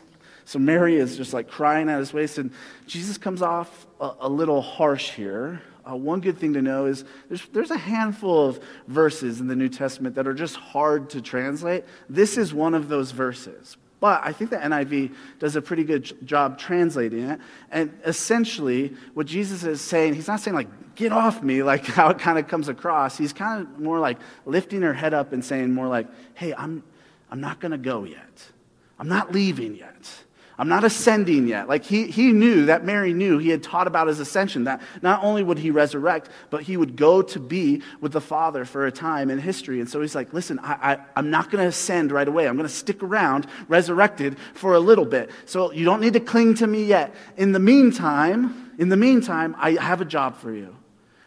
so 0.50 0.59
Mary 0.59 0.97
is 0.97 1.17
just 1.17 1.33
like 1.33 1.49
crying 1.49 1.89
at 1.89 2.00
his 2.00 2.12
waist, 2.12 2.39
and 2.39 2.50
Jesus 2.89 3.17
comes 3.19 3.41
off 3.41 3.87
a, 4.00 4.15
a 4.23 4.29
little 4.29 4.61
harsh 4.61 5.12
here. 5.12 5.62
Uh, 5.89 5.97
one 5.97 6.21
good 6.21 6.39
thing 6.39 6.55
to 6.55 6.63
know 6.63 6.87
is 6.87 7.05
there's, 7.29 7.47
there's 7.49 7.71
a 7.71 7.79
handful 7.79 8.49
of 8.49 8.61
verses 8.87 9.41
in 9.41 9.47
the 9.47 9.57
New 9.57 9.69
Testament 9.69 10.15
that 10.17 10.27
are 10.27 10.35
just 10.35 10.57
hard 10.57 11.11
to 11.11 11.21
translate. 11.21 11.85
This 12.09 12.37
is 12.37 12.53
one 12.53 12.75
of 12.75 12.89
those 12.89 13.11
verses. 13.11 13.77
But 14.01 14.23
I 14.25 14.33
think 14.33 14.51
the 14.51 14.57
NIV 14.57 15.15
does 15.39 15.57
a 15.57 15.63
pretty 15.63 15.85
good 15.85 16.27
job 16.27 16.59
translating 16.59 17.29
it. 17.29 17.41
And 17.71 17.93
essentially, 18.05 18.95
what 19.13 19.27
Jesus 19.27 19.63
is 19.63 19.83
saying, 19.83 20.15
he's 20.15 20.27
not 20.27 20.41
saying, 20.41 20.55
like, 20.55 20.95
get 20.95 21.13
off 21.13 21.43
me, 21.43 21.63
like 21.65 21.85
how 21.85 22.09
it 22.09 22.19
kind 22.19 22.39
of 22.39 22.49
comes 22.49 22.69
across. 22.69 23.19
He's 23.19 23.35
kind 23.35 23.63
of 23.63 23.79
more 23.79 23.99
like 23.99 24.19
lifting 24.47 24.83
her 24.83 24.95
head 24.95 25.13
up 25.13 25.33
and 25.33 25.45
saying, 25.45 25.73
more 25.73 25.87
like, 25.87 26.07
hey, 26.35 26.55
I'm, 26.55 26.83
I'm 27.31 27.41
not 27.41 27.61
going 27.61 27.73
to 27.73 27.79
go 27.79 28.05
yet. 28.05 28.51
I'm 28.99 29.09
not 29.09 29.33
leaving 29.33 29.75
yet. 29.77 30.25
I'm 30.61 30.69
not 30.69 30.85
ascending 30.85 31.49
yet. 31.49 31.71
Like 31.71 31.87
he, 31.87 32.09
he 32.09 32.33
knew, 32.33 32.67
that 32.67 32.85
Mary 32.85 33.14
knew, 33.14 33.38
he 33.38 33.49
had 33.49 33.62
taught 33.62 33.87
about 33.87 34.09
his 34.09 34.21
ascension, 34.21 34.64
that 34.64 34.83
not 35.00 35.25
only 35.25 35.43
would 35.43 35.59
he 35.59 35.71
resurrect, 35.71 36.29
but 36.50 36.64
he 36.64 36.76
would 36.76 36.97
go 36.97 37.23
to 37.23 37.40
be 37.40 37.81
with 38.02 38.12
the 38.12 38.21
Father 38.21 38.67
for 38.67 38.85
a 38.85 38.93
time 38.93 39.31
in 39.31 39.38
history. 39.38 39.81
And 39.81 39.88
so 39.88 40.02
he's 40.02 40.14
like, 40.14 40.35
listen, 40.35 40.59
I, 40.59 40.93
I, 40.93 40.99
I'm 41.17 41.31
not 41.31 41.50
going 41.50 41.62
to 41.62 41.69
ascend 41.69 42.12
right 42.12 42.29
away. 42.29 42.47
I'm 42.47 42.57
going 42.57 42.69
to 42.69 42.75
stick 42.75 43.02
around, 43.02 43.47
resurrected, 43.69 44.37
for 44.52 44.75
a 44.75 44.81
little 44.81 45.07
bit. 45.07 45.31
So 45.47 45.73
you 45.73 45.87
don't 45.87 46.02
need 46.02 46.12
to 46.12 46.21
cling 46.21 46.57
to 46.57 46.67
me 46.67 46.85
yet. 46.85 47.14
In 47.38 47.52
the 47.52 47.59
meantime, 47.59 48.73
in 48.79 48.90
the 48.90 48.99
meantime, 48.99 49.57
I 49.59 49.83
have 49.83 50.02
a 50.02 50.05
job 50.05 50.37
for 50.37 50.52
you. 50.52 50.76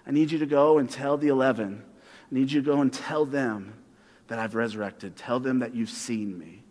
I 0.06 0.12
need 0.12 0.32
you 0.32 0.38
to 0.40 0.46
go 0.46 0.78
and 0.78 0.88
tell 0.88 1.18
the 1.18 1.30
11. 1.30 1.84
I 1.84 2.36
need 2.36 2.52
you 2.52 2.62
to 2.62 2.72
go 2.72 2.82
and 2.82 2.94
tell 2.94 3.26
them 3.26 3.74
that 4.28 4.38
I've 4.38 4.54
resurrected. 4.54 5.16
Tell 5.16 5.40
them 5.40 5.60
that 5.60 5.74
you've 5.74 5.90
seen 5.90 6.38
me. 6.38 6.63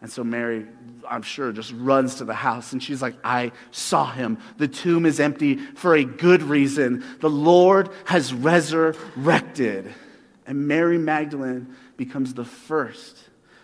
And 0.00 0.10
so 0.10 0.22
Mary, 0.22 0.66
I'm 1.08 1.22
sure, 1.22 1.52
just 1.52 1.72
runs 1.72 2.16
to 2.16 2.24
the 2.24 2.34
house 2.34 2.72
and 2.72 2.82
she's 2.82 3.00
like, 3.00 3.14
I 3.24 3.52
saw 3.70 4.10
him. 4.10 4.38
The 4.58 4.68
tomb 4.68 5.06
is 5.06 5.20
empty 5.20 5.56
for 5.56 5.94
a 5.94 6.04
good 6.04 6.42
reason. 6.42 7.04
The 7.20 7.30
Lord 7.30 7.88
has 8.04 8.32
resurrected. 8.32 9.92
And 10.46 10.68
Mary 10.68 10.98
Magdalene 10.98 11.74
becomes 11.96 12.34
the 12.34 12.44
first, 12.44 13.18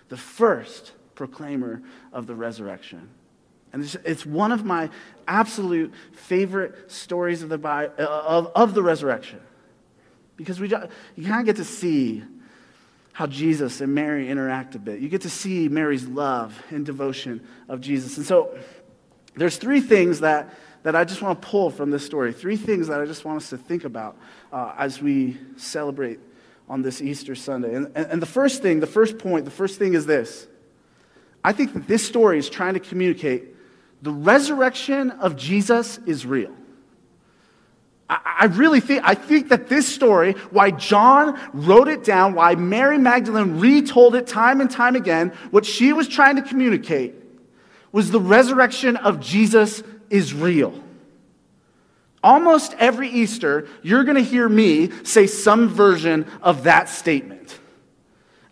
the 0.08 0.16
first 0.16 0.92
proclaimer 1.14 1.82
of 2.12 2.26
the 2.26 2.34
resurrection. 2.34 3.08
And 3.72 3.98
it's, 4.04 4.26
one 4.26 4.52
of 4.52 4.64
my 4.64 4.90
absolute 5.26 5.94
favorite 6.12 6.90
stories 6.90 7.42
of 7.42 7.48
the, 7.48 7.58
uh, 7.66 7.88
of, 7.98 8.52
of 8.54 8.74
the 8.74 8.82
resurrection. 8.82 9.40
Because 10.36 10.60
we, 10.60 10.68
you 10.68 11.28
kind 11.28 11.40
of 11.40 11.46
get 11.46 11.56
to 11.56 11.64
see 11.64 12.22
how 13.12 13.26
Jesus 13.26 13.80
and 13.80 13.94
Mary 13.94 14.28
interact 14.28 14.74
a 14.74 14.78
bit. 14.78 15.00
You 15.00 15.08
get 15.08 15.22
to 15.22 15.30
see 15.30 15.68
Mary's 15.68 16.06
love 16.06 16.60
and 16.70 16.84
devotion 16.84 17.46
of 17.68 17.80
Jesus. 17.80 18.16
And 18.16 18.26
so 18.26 18.56
there's 19.34 19.56
three 19.56 19.80
things 19.80 20.20
that, 20.20 20.54
that 20.82 20.96
I 20.96 21.04
just 21.04 21.20
want 21.20 21.40
to 21.40 21.48
pull 21.48 21.70
from 21.70 21.90
this 21.90 22.04
story, 22.04 22.32
three 22.32 22.56
things 22.56 22.88
that 22.88 23.00
I 23.00 23.04
just 23.04 23.24
want 23.24 23.36
us 23.36 23.50
to 23.50 23.58
think 23.58 23.84
about 23.84 24.16
uh, 24.52 24.74
as 24.78 25.02
we 25.02 25.36
celebrate 25.56 26.20
on 26.68 26.82
this 26.82 27.02
Easter 27.02 27.34
Sunday. 27.34 27.74
And, 27.74 27.86
and, 27.94 28.06
and 28.12 28.22
the 28.22 28.26
first 28.26 28.62
thing, 28.62 28.80
the 28.80 28.86
first 28.86 29.18
point, 29.18 29.44
the 29.44 29.50
first 29.50 29.78
thing 29.78 29.94
is 29.94 30.06
this. 30.06 30.46
I 31.44 31.52
think 31.52 31.74
that 31.74 31.86
this 31.86 32.06
story 32.06 32.38
is 32.38 32.48
trying 32.48 32.74
to 32.74 32.80
communicate 32.80 33.44
the 34.00 34.12
resurrection 34.12 35.10
of 35.12 35.36
Jesus 35.36 35.98
is 36.06 36.26
real. 36.26 36.52
I 38.24 38.46
really 38.46 38.80
think, 38.80 39.02
I 39.04 39.14
think 39.14 39.48
that 39.48 39.68
this 39.68 39.86
story, 39.92 40.32
why 40.50 40.70
John 40.70 41.38
wrote 41.52 41.88
it 41.88 42.04
down, 42.04 42.34
why 42.34 42.54
Mary 42.56 42.98
Magdalene 42.98 43.58
retold 43.60 44.14
it 44.14 44.26
time 44.26 44.60
and 44.60 44.70
time 44.70 44.96
again, 44.96 45.30
what 45.50 45.64
she 45.64 45.92
was 45.92 46.08
trying 46.08 46.36
to 46.36 46.42
communicate 46.42 47.14
was 47.92 48.10
the 48.10 48.20
resurrection 48.20 48.96
of 48.96 49.20
Jesus 49.20 49.82
is 50.10 50.34
real. 50.34 50.74
Almost 52.24 52.74
every 52.78 53.08
Easter, 53.08 53.68
you're 53.82 54.04
going 54.04 54.16
to 54.16 54.22
hear 54.22 54.48
me 54.48 54.90
say 55.04 55.26
some 55.26 55.68
version 55.68 56.26
of 56.42 56.64
that 56.64 56.88
statement. 56.88 57.58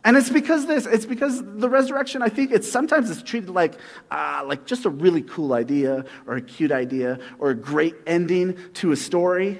And 0.02 0.16
it's 0.16 0.30
because 0.30 0.66
this, 0.66 0.86
it's 0.86 1.04
because 1.04 1.42
the 1.44 1.68
resurrection, 1.68 2.22
I 2.22 2.30
think 2.30 2.52
it's 2.52 2.70
sometimes 2.70 3.10
it's 3.10 3.22
treated 3.22 3.50
like, 3.50 3.74
uh, 4.10 4.42
like 4.46 4.64
just 4.64 4.86
a 4.86 4.90
really 4.90 5.20
cool 5.22 5.52
idea 5.52 6.06
or 6.26 6.36
a 6.36 6.40
cute 6.40 6.72
idea 6.72 7.18
or 7.38 7.50
a 7.50 7.54
great 7.54 7.94
ending 8.06 8.56
to 8.74 8.92
a 8.92 8.96
story. 8.96 9.58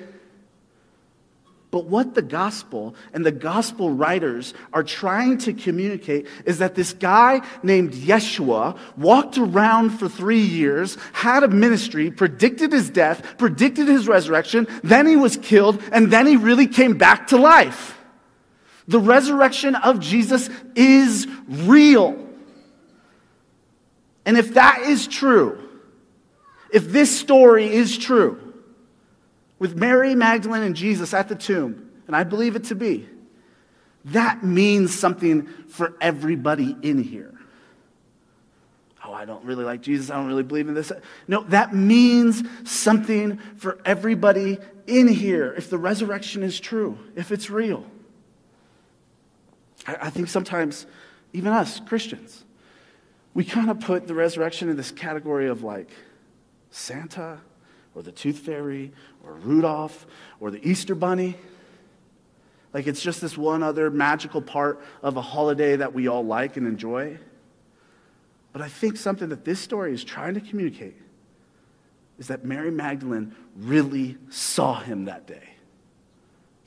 But 1.70 1.84
what 1.84 2.14
the 2.14 2.22
gospel 2.22 2.96
and 3.12 3.24
the 3.24 3.30
gospel 3.30 3.90
writers 3.90 4.54
are 4.72 4.82
trying 4.82 5.38
to 5.38 5.52
communicate 5.52 6.26
is 6.44 6.58
that 6.58 6.74
this 6.74 6.94
guy 6.94 7.42
named 7.62 7.92
Yeshua 7.92 8.76
walked 8.96 9.38
around 9.38 9.90
for 9.90 10.08
three 10.08 10.40
years, 10.40 10.96
had 11.12 11.44
a 11.44 11.48
ministry, 11.48 12.10
predicted 12.10 12.72
his 12.72 12.90
death, 12.90 13.36
predicted 13.38 13.86
his 13.86 14.08
resurrection, 14.08 14.66
then 14.82 15.06
he 15.06 15.16
was 15.16 15.36
killed, 15.36 15.80
and 15.92 16.10
then 16.10 16.26
he 16.26 16.36
really 16.36 16.66
came 16.66 16.98
back 16.98 17.28
to 17.28 17.36
life. 17.36 17.99
The 18.90 18.98
resurrection 18.98 19.76
of 19.76 20.00
Jesus 20.00 20.50
is 20.74 21.28
real. 21.46 22.18
And 24.26 24.36
if 24.36 24.54
that 24.54 24.80
is 24.80 25.06
true, 25.06 25.60
if 26.72 26.88
this 26.88 27.16
story 27.16 27.66
is 27.72 27.96
true, 27.96 28.52
with 29.60 29.76
Mary 29.76 30.16
Magdalene 30.16 30.64
and 30.64 30.74
Jesus 30.74 31.14
at 31.14 31.28
the 31.28 31.36
tomb, 31.36 31.88
and 32.08 32.16
I 32.16 32.24
believe 32.24 32.56
it 32.56 32.64
to 32.64 32.74
be, 32.74 33.08
that 34.06 34.42
means 34.42 34.92
something 34.92 35.46
for 35.68 35.94
everybody 36.00 36.76
in 36.82 37.00
here. 37.00 37.38
Oh, 39.04 39.12
I 39.12 39.24
don't 39.24 39.44
really 39.44 39.64
like 39.64 39.82
Jesus. 39.82 40.10
I 40.10 40.16
don't 40.16 40.26
really 40.26 40.42
believe 40.42 40.66
in 40.66 40.74
this. 40.74 40.90
No, 41.28 41.44
that 41.44 41.72
means 41.72 42.42
something 42.64 43.38
for 43.56 43.78
everybody 43.84 44.58
in 44.88 45.06
here 45.06 45.54
if 45.56 45.70
the 45.70 45.78
resurrection 45.78 46.42
is 46.42 46.58
true, 46.58 46.98
if 47.14 47.30
it's 47.30 47.50
real. 47.50 47.84
I, 49.90 50.06
I 50.06 50.10
think 50.10 50.28
sometimes, 50.28 50.86
even 51.32 51.52
us 51.52 51.80
Christians, 51.80 52.44
we 53.34 53.44
kind 53.44 53.70
of 53.70 53.80
put 53.80 54.06
the 54.06 54.14
resurrection 54.14 54.68
in 54.68 54.76
this 54.76 54.90
category 54.90 55.48
of 55.48 55.62
like 55.62 55.90
Santa 56.70 57.38
or 57.94 58.02
the 58.02 58.12
Tooth 58.12 58.38
Fairy 58.38 58.92
or 59.24 59.34
Rudolph 59.34 60.06
or 60.38 60.50
the 60.50 60.66
Easter 60.66 60.94
Bunny. 60.94 61.36
Like 62.72 62.86
it's 62.86 63.02
just 63.02 63.20
this 63.20 63.36
one 63.36 63.62
other 63.62 63.90
magical 63.90 64.40
part 64.40 64.80
of 65.02 65.16
a 65.16 65.22
holiday 65.22 65.76
that 65.76 65.92
we 65.92 66.08
all 66.08 66.24
like 66.24 66.56
and 66.56 66.66
enjoy. 66.66 67.18
But 68.52 68.62
I 68.62 68.68
think 68.68 68.96
something 68.96 69.28
that 69.28 69.44
this 69.44 69.60
story 69.60 69.92
is 69.92 70.04
trying 70.04 70.34
to 70.34 70.40
communicate 70.40 70.96
is 72.18 72.28
that 72.28 72.44
Mary 72.44 72.70
Magdalene 72.70 73.34
really 73.56 74.18
saw 74.28 74.80
him 74.80 75.06
that 75.06 75.26
day. 75.26 75.48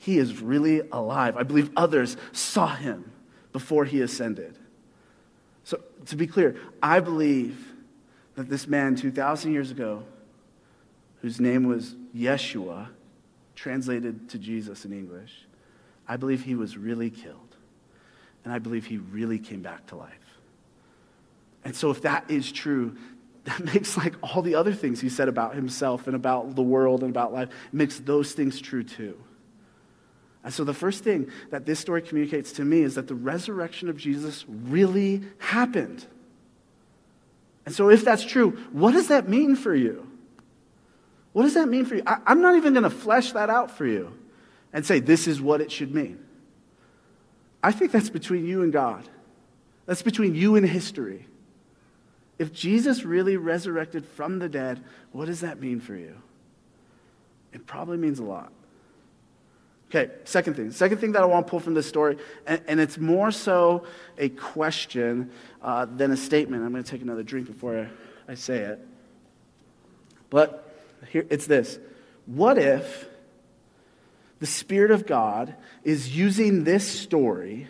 He 0.04 0.18
is 0.18 0.42
really 0.42 0.82
alive. 0.92 1.34
I 1.38 1.44
believe 1.44 1.70
others 1.78 2.18
saw 2.30 2.74
him 2.74 3.10
before 3.54 3.86
he 3.86 4.02
ascended. 4.02 4.58
So, 5.64 5.80
to 6.06 6.16
be 6.16 6.26
clear, 6.26 6.56
I 6.82 7.00
believe 7.00 7.72
that 8.34 8.50
this 8.50 8.68
man 8.68 8.96
2,000 8.96 9.54
years 9.54 9.70
ago, 9.70 10.02
whose 11.22 11.40
name 11.40 11.64
was 11.66 11.96
Yeshua, 12.14 12.88
translated 13.54 14.28
to 14.28 14.38
Jesus 14.38 14.84
in 14.84 14.92
English, 14.92 15.46
I 16.06 16.18
believe 16.18 16.42
he 16.42 16.54
was 16.54 16.76
really 16.76 17.08
killed. 17.08 17.56
And 18.44 18.52
I 18.52 18.58
believe 18.58 18.84
he 18.84 18.98
really 18.98 19.38
came 19.38 19.62
back 19.62 19.86
to 19.86 19.96
life. 19.96 20.12
And 21.64 21.74
so, 21.74 21.90
if 21.90 22.02
that 22.02 22.30
is 22.30 22.52
true, 22.52 22.98
that 23.44 23.64
makes 23.72 23.96
like 23.96 24.16
all 24.22 24.42
the 24.42 24.54
other 24.54 24.74
things 24.74 25.00
he 25.00 25.08
said 25.08 25.28
about 25.28 25.54
himself 25.54 26.06
and 26.08 26.14
about 26.14 26.56
the 26.56 26.62
world 26.62 27.00
and 27.00 27.08
about 27.08 27.32
life, 27.32 27.48
makes 27.72 28.00
those 28.00 28.32
things 28.32 28.60
true 28.60 28.84
too. 28.84 29.16
And 30.44 30.52
so, 30.52 30.62
the 30.62 30.74
first 30.74 31.02
thing 31.02 31.30
that 31.50 31.64
this 31.64 31.80
story 31.80 32.02
communicates 32.02 32.52
to 32.52 32.64
me 32.64 32.82
is 32.82 32.96
that 32.96 33.08
the 33.08 33.14
resurrection 33.14 33.88
of 33.88 33.96
Jesus 33.96 34.44
really 34.46 35.22
happened. 35.38 36.06
And 37.64 37.74
so, 37.74 37.88
if 37.88 38.04
that's 38.04 38.24
true, 38.24 38.50
what 38.70 38.92
does 38.92 39.08
that 39.08 39.26
mean 39.26 39.56
for 39.56 39.74
you? 39.74 40.06
What 41.32 41.44
does 41.44 41.54
that 41.54 41.68
mean 41.68 41.86
for 41.86 41.96
you? 41.96 42.02
I, 42.06 42.18
am 42.26 42.42
not 42.42 42.56
even 42.56 42.74
going 42.74 42.84
to 42.84 42.90
flesh 42.90 43.32
that 43.32 43.48
out 43.48 43.70
for 43.70 43.86
you 43.86 44.12
and 44.72 44.84
say, 44.84 45.00
this 45.00 45.26
is 45.26 45.40
what 45.40 45.62
it 45.62 45.72
should 45.72 45.94
mean. 45.94 46.22
I 47.62 47.72
think 47.72 47.90
that's 47.90 48.10
between 48.10 48.46
you 48.46 48.62
and 48.62 48.72
God, 48.72 49.08
that's 49.86 50.02
between 50.02 50.34
you 50.34 50.56
and 50.56 50.68
history. 50.68 51.26
If 52.38 52.52
Jesus 52.52 53.04
really 53.04 53.36
resurrected 53.36 54.04
from 54.04 54.40
the 54.40 54.48
dead, 54.48 54.82
what 55.12 55.26
does 55.26 55.40
that 55.40 55.60
mean 55.60 55.80
for 55.80 55.94
you? 55.94 56.16
It 57.52 57.66
probably 57.66 57.96
means 57.96 58.18
a 58.18 58.24
lot. 58.24 58.52
Okay, 59.94 60.10
second 60.24 60.54
thing. 60.54 60.72
Second 60.72 60.98
thing 60.98 61.12
that 61.12 61.22
I 61.22 61.26
want 61.26 61.46
to 61.46 61.50
pull 61.50 61.60
from 61.60 61.74
this 61.74 61.86
story, 61.86 62.18
and, 62.48 62.60
and 62.66 62.80
it's 62.80 62.98
more 62.98 63.30
so 63.30 63.84
a 64.18 64.28
question 64.28 65.30
uh, 65.62 65.84
than 65.84 66.10
a 66.10 66.16
statement. 66.16 66.64
I'm 66.64 66.72
going 66.72 66.82
to 66.82 66.90
take 66.90 67.02
another 67.02 67.22
drink 67.22 67.46
before 67.46 67.88
I, 68.28 68.32
I 68.32 68.34
say 68.34 68.58
it. 68.58 68.84
But 70.30 70.76
here, 71.10 71.24
it's 71.30 71.46
this 71.46 71.78
What 72.26 72.58
if 72.58 73.06
the 74.40 74.46
Spirit 74.46 74.90
of 74.90 75.06
God 75.06 75.54
is 75.84 76.16
using 76.16 76.64
this 76.64 76.88
story 76.88 77.68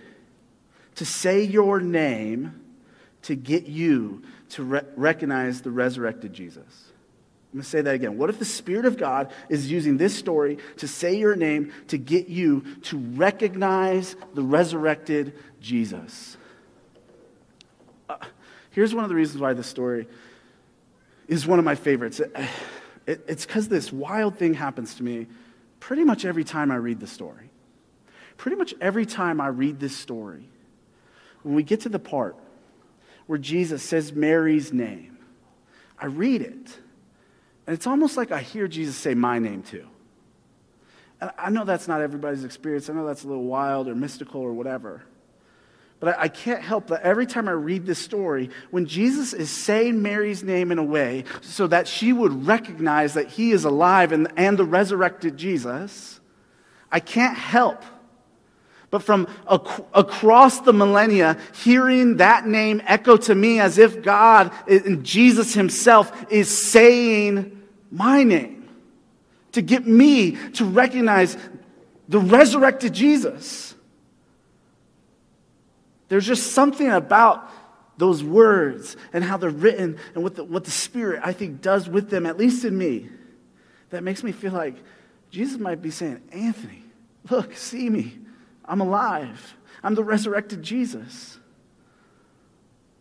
to 0.94 1.04
say 1.04 1.42
your 1.42 1.78
name 1.78 2.58
to 3.22 3.34
get 3.34 3.66
you 3.66 4.22
to 4.50 4.62
re- 4.62 4.82
recognize 4.96 5.60
the 5.60 5.70
resurrected 5.70 6.32
Jesus? 6.32 6.93
I'm 7.54 7.58
going 7.58 7.62
to 7.62 7.70
say 7.70 7.82
that 7.82 7.94
again. 7.94 8.18
What 8.18 8.30
if 8.30 8.40
the 8.40 8.44
Spirit 8.44 8.84
of 8.84 8.96
God 8.96 9.30
is 9.48 9.70
using 9.70 9.96
this 9.96 10.12
story 10.12 10.58
to 10.78 10.88
say 10.88 11.14
your 11.14 11.36
name 11.36 11.72
to 11.86 11.96
get 11.96 12.26
you 12.26 12.64
to 12.82 12.98
recognize 12.98 14.16
the 14.34 14.42
resurrected 14.42 15.34
Jesus? 15.60 16.36
Uh, 18.08 18.16
here's 18.72 18.92
one 18.92 19.04
of 19.04 19.08
the 19.08 19.14
reasons 19.14 19.40
why 19.40 19.52
this 19.52 19.68
story 19.68 20.08
is 21.28 21.46
one 21.46 21.60
of 21.60 21.64
my 21.64 21.76
favorites. 21.76 22.18
It, 22.18 22.34
it, 23.06 23.24
it's 23.28 23.46
because 23.46 23.68
this 23.68 23.92
wild 23.92 24.36
thing 24.36 24.54
happens 24.54 24.96
to 24.96 25.04
me 25.04 25.28
pretty 25.78 26.02
much 26.02 26.24
every 26.24 26.42
time 26.42 26.72
I 26.72 26.76
read 26.76 26.98
the 26.98 27.06
story. 27.06 27.50
Pretty 28.36 28.56
much 28.56 28.74
every 28.80 29.06
time 29.06 29.40
I 29.40 29.46
read 29.46 29.78
this 29.78 29.96
story, 29.96 30.48
when 31.44 31.54
we 31.54 31.62
get 31.62 31.82
to 31.82 31.88
the 31.88 32.00
part 32.00 32.34
where 33.28 33.38
Jesus 33.38 33.80
says 33.84 34.12
Mary's 34.12 34.72
name, 34.72 35.18
I 36.00 36.06
read 36.06 36.42
it 36.42 36.78
and 37.66 37.74
it's 37.74 37.86
almost 37.86 38.16
like 38.16 38.30
I 38.30 38.40
hear 38.40 38.68
Jesus 38.68 38.96
say 38.96 39.14
my 39.14 39.38
name 39.38 39.62
too. 39.62 39.86
And 41.20 41.30
I 41.38 41.50
know 41.50 41.64
that's 41.64 41.88
not 41.88 42.00
everybody's 42.00 42.44
experience. 42.44 42.90
I 42.90 42.92
know 42.92 43.06
that's 43.06 43.24
a 43.24 43.28
little 43.28 43.44
wild 43.44 43.88
or 43.88 43.94
mystical 43.94 44.40
or 44.40 44.52
whatever. 44.52 45.02
But 46.00 46.18
I, 46.18 46.28
can't 46.28 46.60
help 46.60 46.88
that 46.88 47.00
every 47.02 47.24
time 47.24 47.48
I 47.48 47.52
read 47.52 47.86
this 47.86 47.98
story, 47.98 48.50
when 48.70 48.84
Jesus 48.84 49.32
is 49.32 49.48
saying 49.48 50.02
Mary's 50.02 50.42
name 50.42 50.70
in 50.70 50.78
a 50.78 50.84
way 50.84 51.24
so 51.40 51.66
that 51.68 51.88
she 51.88 52.12
would 52.12 52.46
recognize 52.46 53.14
that 53.14 53.28
he 53.28 53.52
is 53.52 53.64
alive 53.64 54.12
and, 54.12 54.30
and 54.36 54.58
the 54.58 54.64
resurrected 54.64 55.38
Jesus, 55.38 56.20
I 56.92 57.00
can't 57.00 57.38
help 57.38 57.82
but 58.90 59.02
from 59.02 59.26
ac- 59.50 59.82
across 59.92 60.60
the 60.60 60.72
millennia, 60.72 61.36
hearing 61.62 62.18
that 62.18 62.46
name 62.46 62.82
echo 62.86 63.16
to 63.16 63.34
me 63.34 63.60
as 63.60 63.78
if 63.78 64.02
God 64.02 64.52
and 64.68 65.04
Jesus 65.04 65.54
Himself 65.54 66.26
is 66.30 66.48
saying 66.48 67.62
my 67.90 68.22
name 68.22 68.68
to 69.52 69.62
get 69.62 69.86
me 69.86 70.32
to 70.52 70.64
recognize 70.64 71.36
the 72.08 72.18
resurrected 72.18 72.92
Jesus. 72.92 73.74
There's 76.08 76.26
just 76.26 76.52
something 76.52 76.88
about 76.88 77.50
those 77.96 78.22
words 78.22 78.96
and 79.12 79.22
how 79.22 79.36
they're 79.36 79.50
written 79.50 79.98
and 80.14 80.22
what 80.22 80.34
the, 80.34 80.44
what 80.44 80.64
the 80.64 80.70
Spirit, 80.70 81.20
I 81.24 81.32
think, 81.32 81.62
does 81.62 81.88
with 81.88 82.10
them, 82.10 82.26
at 82.26 82.36
least 82.36 82.64
in 82.64 82.76
me, 82.76 83.08
that 83.90 84.02
makes 84.02 84.22
me 84.22 84.32
feel 84.32 84.52
like 84.52 84.76
Jesus 85.30 85.58
might 85.58 85.80
be 85.80 85.90
saying, 85.90 86.20
Anthony, 86.32 86.82
look, 87.30 87.56
see 87.56 87.88
me. 87.88 88.18
I'm 88.64 88.80
alive. 88.80 89.54
I'm 89.82 89.94
the 89.94 90.04
resurrected 90.04 90.62
Jesus. 90.62 91.38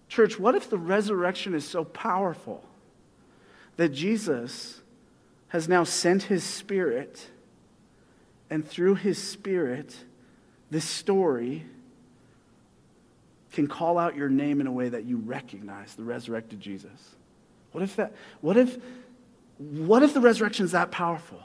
Church, 0.09 0.39
what 0.39 0.55
if 0.55 0.69
the 0.69 0.77
resurrection 0.77 1.53
is 1.53 1.67
so 1.67 1.83
powerful 1.83 2.63
that 3.77 3.89
Jesus 3.89 4.81
has 5.47 5.67
now 5.67 5.83
sent 5.83 6.23
his 6.23 6.43
spirit, 6.43 7.29
and 8.49 8.67
through 8.67 8.95
his 8.95 9.21
spirit, 9.21 9.95
this 10.69 10.83
story 10.83 11.65
can 13.53 13.67
call 13.67 13.97
out 13.97 14.15
your 14.15 14.29
name 14.29 14.61
in 14.61 14.67
a 14.67 14.71
way 14.71 14.89
that 14.89 15.05
you 15.05 15.17
recognize 15.17 15.95
the 15.95 16.03
resurrected 16.03 16.59
Jesus? 16.59 17.15
What 17.71 17.83
if 17.83 17.95
that, 17.95 18.13
what 18.41 18.57
if, 18.57 18.77
what 19.57 20.03
if 20.03 20.13
the 20.13 20.21
resurrection 20.21 20.65
is 20.65 20.71
that 20.71 20.91
powerful? 20.91 21.39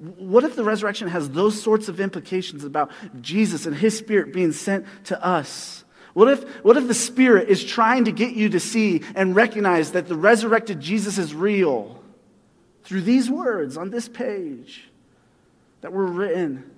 What 0.00 0.44
if 0.44 0.56
the 0.56 0.64
resurrection 0.64 1.08
has 1.08 1.28
those 1.30 1.60
sorts 1.60 1.88
of 1.88 2.00
implications 2.00 2.64
about 2.64 2.90
Jesus 3.20 3.66
and 3.66 3.76
his 3.76 3.96
spirit 3.98 4.32
being 4.32 4.52
sent 4.52 4.86
to 5.04 5.24
us? 5.24 5.84
What 6.14 6.28
if, 6.28 6.64
what 6.64 6.76
if 6.76 6.88
the 6.88 6.94
Spirit 6.94 7.48
is 7.48 7.62
trying 7.62 8.06
to 8.06 8.12
get 8.12 8.32
you 8.32 8.48
to 8.50 8.60
see 8.60 9.02
and 9.14 9.36
recognize 9.36 9.92
that 9.92 10.08
the 10.08 10.16
resurrected 10.16 10.80
Jesus 10.80 11.18
is 11.18 11.34
real 11.34 12.02
through 12.82 13.02
these 13.02 13.30
words 13.30 13.76
on 13.76 13.90
this 13.90 14.08
page 14.08 14.88
that 15.82 15.92
were 15.92 16.06
written 16.06 16.68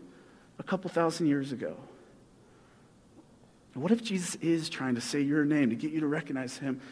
a 0.58 0.62
couple 0.62 0.90
thousand 0.90 1.28
years 1.28 1.52
ago? 1.52 1.76
What 3.74 3.90
if 3.90 4.02
Jesus 4.02 4.34
is 4.36 4.68
trying 4.68 4.96
to 4.96 5.00
say 5.00 5.22
your 5.22 5.46
name 5.46 5.70
to 5.70 5.76
get 5.76 5.92
you 5.92 6.00
to 6.00 6.06
recognize 6.06 6.58
him 6.58 6.82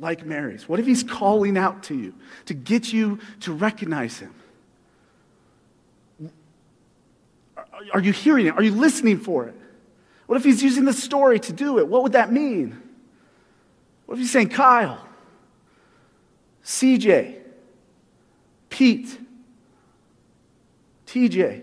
like 0.00 0.26
Mary's? 0.26 0.68
What 0.68 0.80
if 0.80 0.86
he's 0.86 1.04
calling 1.04 1.56
out 1.56 1.84
to 1.84 1.94
you 1.94 2.14
to 2.46 2.54
get 2.54 2.92
you 2.92 3.20
to 3.40 3.52
recognize 3.52 4.18
him? 4.18 4.34
Are 7.92 8.00
you 8.00 8.12
hearing 8.12 8.46
it? 8.46 8.54
Are 8.54 8.62
you 8.62 8.72
listening 8.72 9.18
for 9.18 9.46
it? 9.46 9.54
What 10.26 10.36
if 10.36 10.44
he's 10.44 10.62
using 10.62 10.84
the 10.84 10.92
story 10.92 11.38
to 11.40 11.52
do 11.52 11.78
it? 11.78 11.88
What 11.88 12.02
would 12.02 12.12
that 12.12 12.32
mean? 12.32 12.80
What 14.06 14.14
if 14.14 14.20
he's 14.20 14.30
saying, 14.30 14.50
Kyle, 14.50 15.06
CJ, 16.64 17.38
Pete, 18.70 19.18
TJ, 21.06 21.62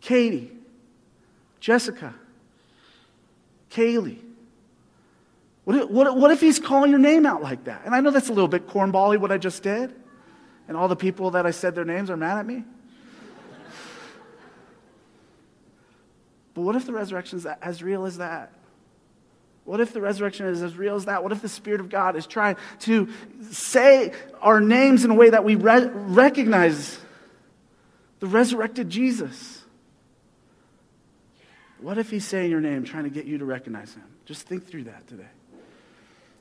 Katie, 0.00 0.50
Jessica, 1.60 2.14
Kaylee? 3.70 4.18
What 5.64 5.76
if, 5.76 5.90
what, 5.90 6.16
what 6.16 6.30
if 6.30 6.40
he's 6.40 6.58
calling 6.58 6.90
your 6.90 6.98
name 6.98 7.24
out 7.24 7.42
like 7.42 7.64
that? 7.64 7.82
And 7.84 7.94
I 7.94 8.00
know 8.00 8.10
that's 8.10 8.28
a 8.28 8.32
little 8.32 8.48
bit 8.48 8.66
cornbally 8.66 9.18
what 9.18 9.30
I 9.30 9.38
just 9.38 9.62
did, 9.62 9.94
and 10.66 10.76
all 10.76 10.88
the 10.88 10.96
people 10.96 11.30
that 11.32 11.46
I 11.46 11.52
said 11.52 11.74
their 11.74 11.84
names 11.84 12.10
are 12.10 12.16
mad 12.16 12.38
at 12.38 12.46
me. 12.46 12.64
But 16.54 16.62
what 16.62 16.76
if 16.76 16.86
the 16.86 16.92
resurrection 16.92 17.38
is 17.38 17.46
as 17.46 17.82
real 17.82 18.04
as 18.04 18.18
that? 18.18 18.52
What 19.64 19.80
if 19.80 19.92
the 19.92 20.00
resurrection 20.00 20.46
is 20.46 20.62
as 20.62 20.76
real 20.76 20.96
as 20.96 21.04
that? 21.04 21.22
What 21.22 21.32
if 21.32 21.40
the 21.40 21.48
Spirit 21.48 21.80
of 21.80 21.88
God 21.88 22.16
is 22.16 22.26
trying 22.26 22.56
to 22.80 23.08
say 23.50 24.12
our 24.40 24.60
names 24.60 25.04
in 25.04 25.10
a 25.10 25.14
way 25.14 25.30
that 25.30 25.44
we 25.44 25.54
re- 25.54 25.88
recognize 25.92 26.98
the 28.18 28.26
resurrected 28.26 28.90
Jesus? 28.90 29.62
What 31.80 31.96
if 31.96 32.10
He's 32.10 32.26
saying 32.26 32.50
your 32.50 32.60
name, 32.60 32.84
trying 32.84 33.04
to 33.04 33.10
get 33.10 33.24
you 33.24 33.38
to 33.38 33.44
recognize 33.44 33.94
Him? 33.94 34.04
Just 34.24 34.46
think 34.46 34.66
through 34.66 34.84
that 34.84 35.06
today. 35.06 35.28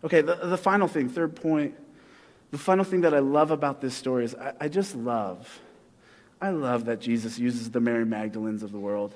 Okay, 0.03 0.21
the, 0.21 0.35
the 0.35 0.57
final 0.57 0.87
thing, 0.87 1.09
third 1.09 1.35
point, 1.35 1.75
the 2.49 2.57
final 2.57 2.83
thing 2.83 3.01
that 3.01 3.13
I 3.13 3.19
love 3.19 3.51
about 3.51 3.81
this 3.81 3.93
story 3.93 4.25
is 4.25 4.33
I, 4.33 4.53
I 4.61 4.67
just 4.67 4.95
love, 4.95 5.59
I 6.41 6.49
love 6.49 6.85
that 6.85 6.99
Jesus 6.99 7.37
uses 7.37 7.69
the 7.69 7.79
Mary 7.79 8.05
Magdalenes 8.05 8.63
of 8.63 8.71
the 8.71 8.79
world. 8.79 9.13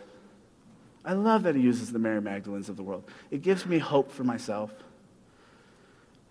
I 1.05 1.13
love 1.13 1.43
that 1.43 1.55
he 1.55 1.61
uses 1.61 1.91
the 1.91 1.99
Mary 1.99 2.19
Magdalenes 2.19 2.67
of 2.67 2.77
the 2.77 2.83
world. 2.83 3.03
It 3.29 3.41
gives 3.41 3.65
me 3.65 3.77
hope 3.77 4.11
for 4.11 4.23
myself. 4.23 4.71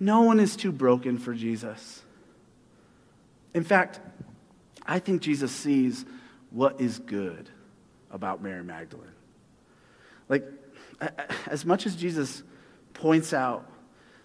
No 0.01 0.23
one 0.23 0.41
is 0.41 0.57
too 0.57 0.73
broken 0.73 1.17
for 1.17 1.33
Jesus. 1.33 2.03
In 3.55 3.63
fact, 3.63 4.01
I 4.85 4.99
think 4.99 5.23
Jesus 5.23 5.53
sees 5.53 6.05
what 6.51 6.81
is 6.81 6.99
good 6.99 7.49
about 8.11 8.43
Mary 8.43 8.65
Magdalene. 8.65 9.07
Like, 10.29 10.45
as 11.47 11.65
much 11.65 11.87
as 11.87 11.95
Jesus 11.95 12.43
points 12.95 13.33
out 13.33 13.71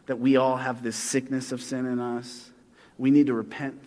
that 0.07 0.19
we 0.19 0.37
all 0.37 0.57
have 0.57 0.81
this 0.81 0.95
sickness 0.95 1.51
of 1.51 1.61
sin 1.61 1.85
in 1.85 1.99
us, 1.99 2.49
we 2.97 3.11
need 3.11 3.27
to 3.27 3.33
repent 3.33 3.79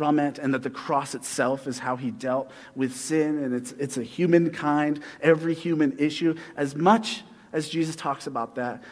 from 0.00 0.18
it, 0.18 0.38
and 0.38 0.54
that 0.54 0.62
the 0.62 0.70
cross 0.70 1.14
itself 1.14 1.66
is 1.66 1.78
how 1.78 1.94
he 1.94 2.10
dealt 2.10 2.50
with 2.74 2.96
sin, 2.96 3.44
and 3.44 3.52
it's, 3.54 3.72
it's 3.72 3.98
a 3.98 4.02
humankind, 4.02 5.02
every 5.20 5.52
human 5.52 5.94
issue. 5.98 6.34
As 6.56 6.74
much 6.74 7.22
as 7.52 7.68
Jesus 7.68 7.96
talks 7.96 8.26
about 8.26 8.54
that, 8.54 8.82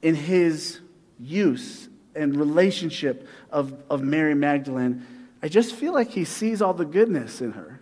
in 0.00 0.14
his 0.14 0.80
use 1.20 1.90
and 2.14 2.34
relationship 2.34 3.28
of, 3.50 3.74
of 3.90 4.02
Mary 4.02 4.34
Magdalene, 4.34 5.04
I 5.42 5.48
just 5.48 5.74
feel 5.74 5.92
like 5.92 6.08
he 6.08 6.24
sees 6.24 6.62
all 6.62 6.72
the 6.72 6.86
goodness 6.86 7.42
in 7.42 7.52
her. 7.52 7.78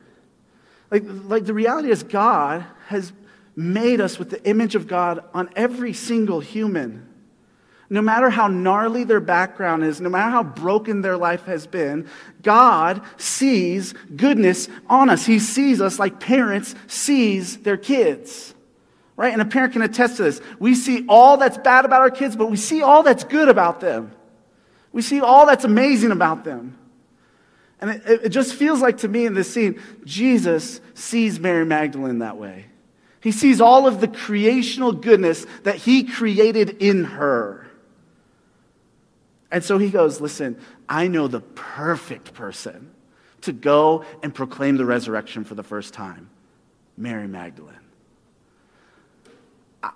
Like, 0.90 1.04
like 1.06 1.44
the 1.44 1.54
reality 1.54 1.92
is, 1.92 2.02
God 2.02 2.66
has 2.88 3.12
made 3.54 4.00
us 4.00 4.18
with 4.18 4.30
the 4.30 4.44
image 4.44 4.74
of 4.74 4.88
God 4.88 5.22
on 5.32 5.48
every 5.54 5.92
single 5.92 6.40
human 6.40 7.06
no 7.92 8.00
matter 8.00 8.30
how 8.30 8.46
gnarly 8.46 9.02
their 9.02 9.20
background 9.20 9.82
is, 9.82 10.00
no 10.00 10.08
matter 10.08 10.30
how 10.30 10.44
broken 10.44 11.02
their 11.02 11.16
life 11.16 11.44
has 11.46 11.66
been, 11.66 12.08
God 12.40 13.02
sees 13.16 13.92
goodness 14.14 14.68
on 14.88 15.10
us. 15.10 15.26
He 15.26 15.40
sees 15.40 15.80
us 15.80 15.98
like 15.98 16.20
parents 16.20 16.76
sees 16.86 17.58
their 17.58 17.76
kids. 17.76 18.54
Right? 19.16 19.32
And 19.32 19.42
a 19.42 19.44
parent 19.44 19.72
can 19.72 19.82
attest 19.82 20.16
to 20.18 20.22
this. 20.22 20.40
We 20.60 20.76
see 20.76 21.04
all 21.08 21.36
that's 21.36 21.58
bad 21.58 21.84
about 21.84 22.00
our 22.00 22.10
kids, 22.10 22.36
but 22.36 22.48
we 22.48 22.56
see 22.56 22.80
all 22.80 23.02
that's 23.02 23.24
good 23.24 23.48
about 23.48 23.80
them. 23.80 24.12
We 24.92 25.02
see 25.02 25.20
all 25.20 25.44
that's 25.44 25.64
amazing 25.64 26.12
about 26.12 26.44
them. 26.44 26.78
And 27.80 27.90
it, 27.90 28.02
it 28.06 28.28
just 28.28 28.54
feels 28.54 28.80
like 28.80 28.98
to 28.98 29.08
me 29.08 29.26
in 29.26 29.34
this 29.34 29.52
scene, 29.52 29.80
Jesus 30.04 30.80
sees 30.94 31.40
Mary 31.40 31.66
Magdalene 31.66 32.20
that 32.20 32.36
way. 32.36 32.66
He 33.20 33.32
sees 33.32 33.60
all 33.60 33.86
of 33.86 34.00
the 34.00 34.08
creational 34.08 34.92
goodness 34.92 35.44
that 35.64 35.76
he 35.76 36.04
created 36.04 36.70
in 36.80 37.04
her. 37.04 37.59
And 39.50 39.64
so 39.64 39.78
he 39.78 39.90
goes, 39.90 40.20
Listen, 40.20 40.58
I 40.88 41.08
know 41.08 41.28
the 41.28 41.40
perfect 41.40 42.34
person 42.34 42.90
to 43.42 43.52
go 43.52 44.04
and 44.22 44.34
proclaim 44.34 44.76
the 44.76 44.84
resurrection 44.84 45.44
for 45.44 45.54
the 45.54 45.62
first 45.62 45.94
time 45.94 46.30
Mary 46.96 47.26
Magdalene. 47.26 47.76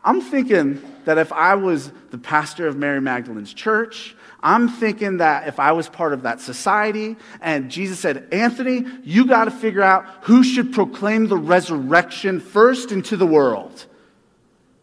I'm 0.03 0.23
thinking 0.23 0.83
that 1.05 1.19
if 1.19 1.31
I 1.31 1.57
was 1.57 1.93
the 2.11 2.17
pastor 2.17 2.67
of 2.67 2.77
Mary 2.77 3.03
Magdalene's 3.03 3.53
church, 3.53 4.17
I'm 4.43 4.69
thinking 4.69 5.19
that 5.19 5.47
if 5.47 5.61
I 5.61 5.73
was 5.73 5.91
part 5.91 6.15
of 6.15 6.23
that 6.23 6.41
society 6.41 7.17
and 7.43 7.71
Jesus 7.71 7.99
said, 8.01 8.29
Anthony, 8.33 8.87
you 9.03 9.27
got 9.27 9.45
to 9.45 9.51
figure 9.51 9.83
out 9.83 10.07
who 10.23 10.43
should 10.43 10.73
proclaim 10.73 11.29
the 11.29 11.37
resurrection 11.37 12.41
first 12.41 12.93
into 12.93 13.17
the 13.19 13.27
world. 13.27 13.85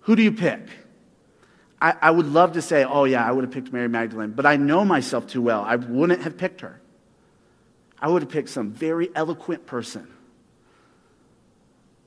Who 0.01 0.15
do 0.15 0.21
you 0.21 0.31
pick? 0.31 0.67
I, 1.81 1.95
I 1.99 2.11
would 2.11 2.27
love 2.27 2.53
to 2.53 2.61
say, 2.61 2.83
oh, 2.83 3.05
yeah, 3.05 3.27
I 3.27 3.31
would 3.31 3.43
have 3.43 3.51
picked 3.51 3.73
Mary 3.73 3.89
Magdalene, 3.89 4.31
but 4.31 4.45
I 4.45 4.55
know 4.55 4.85
myself 4.85 5.25
too 5.25 5.41
well. 5.41 5.63
I 5.63 5.77
wouldn't 5.77 6.21
have 6.21 6.37
picked 6.37 6.61
her. 6.61 6.79
I 7.99 8.07
would 8.07 8.21
have 8.21 8.31
picked 8.31 8.49
some 8.49 8.71
very 8.71 9.09
eloquent 9.15 9.65
person. 9.65 10.07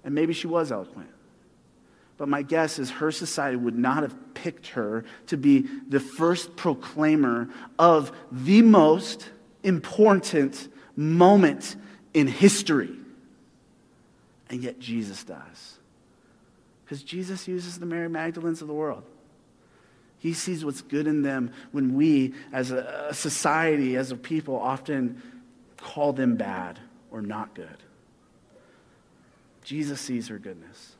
And 0.04 0.14
maybe 0.14 0.32
she 0.32 0.46
was 0.46 0.70
eloquent. 0.70 1.10
But 2.16 2.28
my 2.28 2.42
guess 2.42 2.78
is 2.78 2.90
her 2.90 3.10
society 3.10 3.56
would 3.56 3.76
not 3.76 4.02
have 4.02 4.34
picked 4.34 4.68
her 4.68 5.04
to 5.26 5.36
be 5.36 5.66
the 5.88 5.98
first 5.98 6.54
proclaimer 6.54 7.48
of 7.76 8.12
the 8.30 8.62
most 8.62 9.28
important 9.64 10.68
moment 10.94 11.74
in 12.12 12.28
history. 12.28 12.90
And 14.48 14.62
yet 14.62 14.78
Jesus 14.78 15.24
does. 15.24 15.78
Because 16.84 17.02
Jesus 17.02 17.48
uses 17.48 17.78
the 17.78 17.86
Mary 17.86 18.08
Magdalenes 18.08 18.62
of 18.62 18.68
the 18.68 18.74
world. 18.74 19.04
He 20.24 20.32
sees 20.32 20.64
what's 20.64 20.80
good 20.80 21.06
in 21.06 21.20
them 21.20 21.52
when 21.72 21.92
we, 21.92 22.32
as 22.50 22.70
a 22.70 23.12
society, 23.12 23.94
as 23.94 24.10
a 24.10 24.16
people, 24.16 24.58
often 24.58 25.20
call 25.76 26.14
them 26.14 26.36
bad 26.36 26.80
or 27.10 27.20
not 27.20 27.54
good. 27.54 27.76
Jesus 29.64 30.00
sees 30.00 30.28
her 30.28 30.38
goodness. 30.38 30.96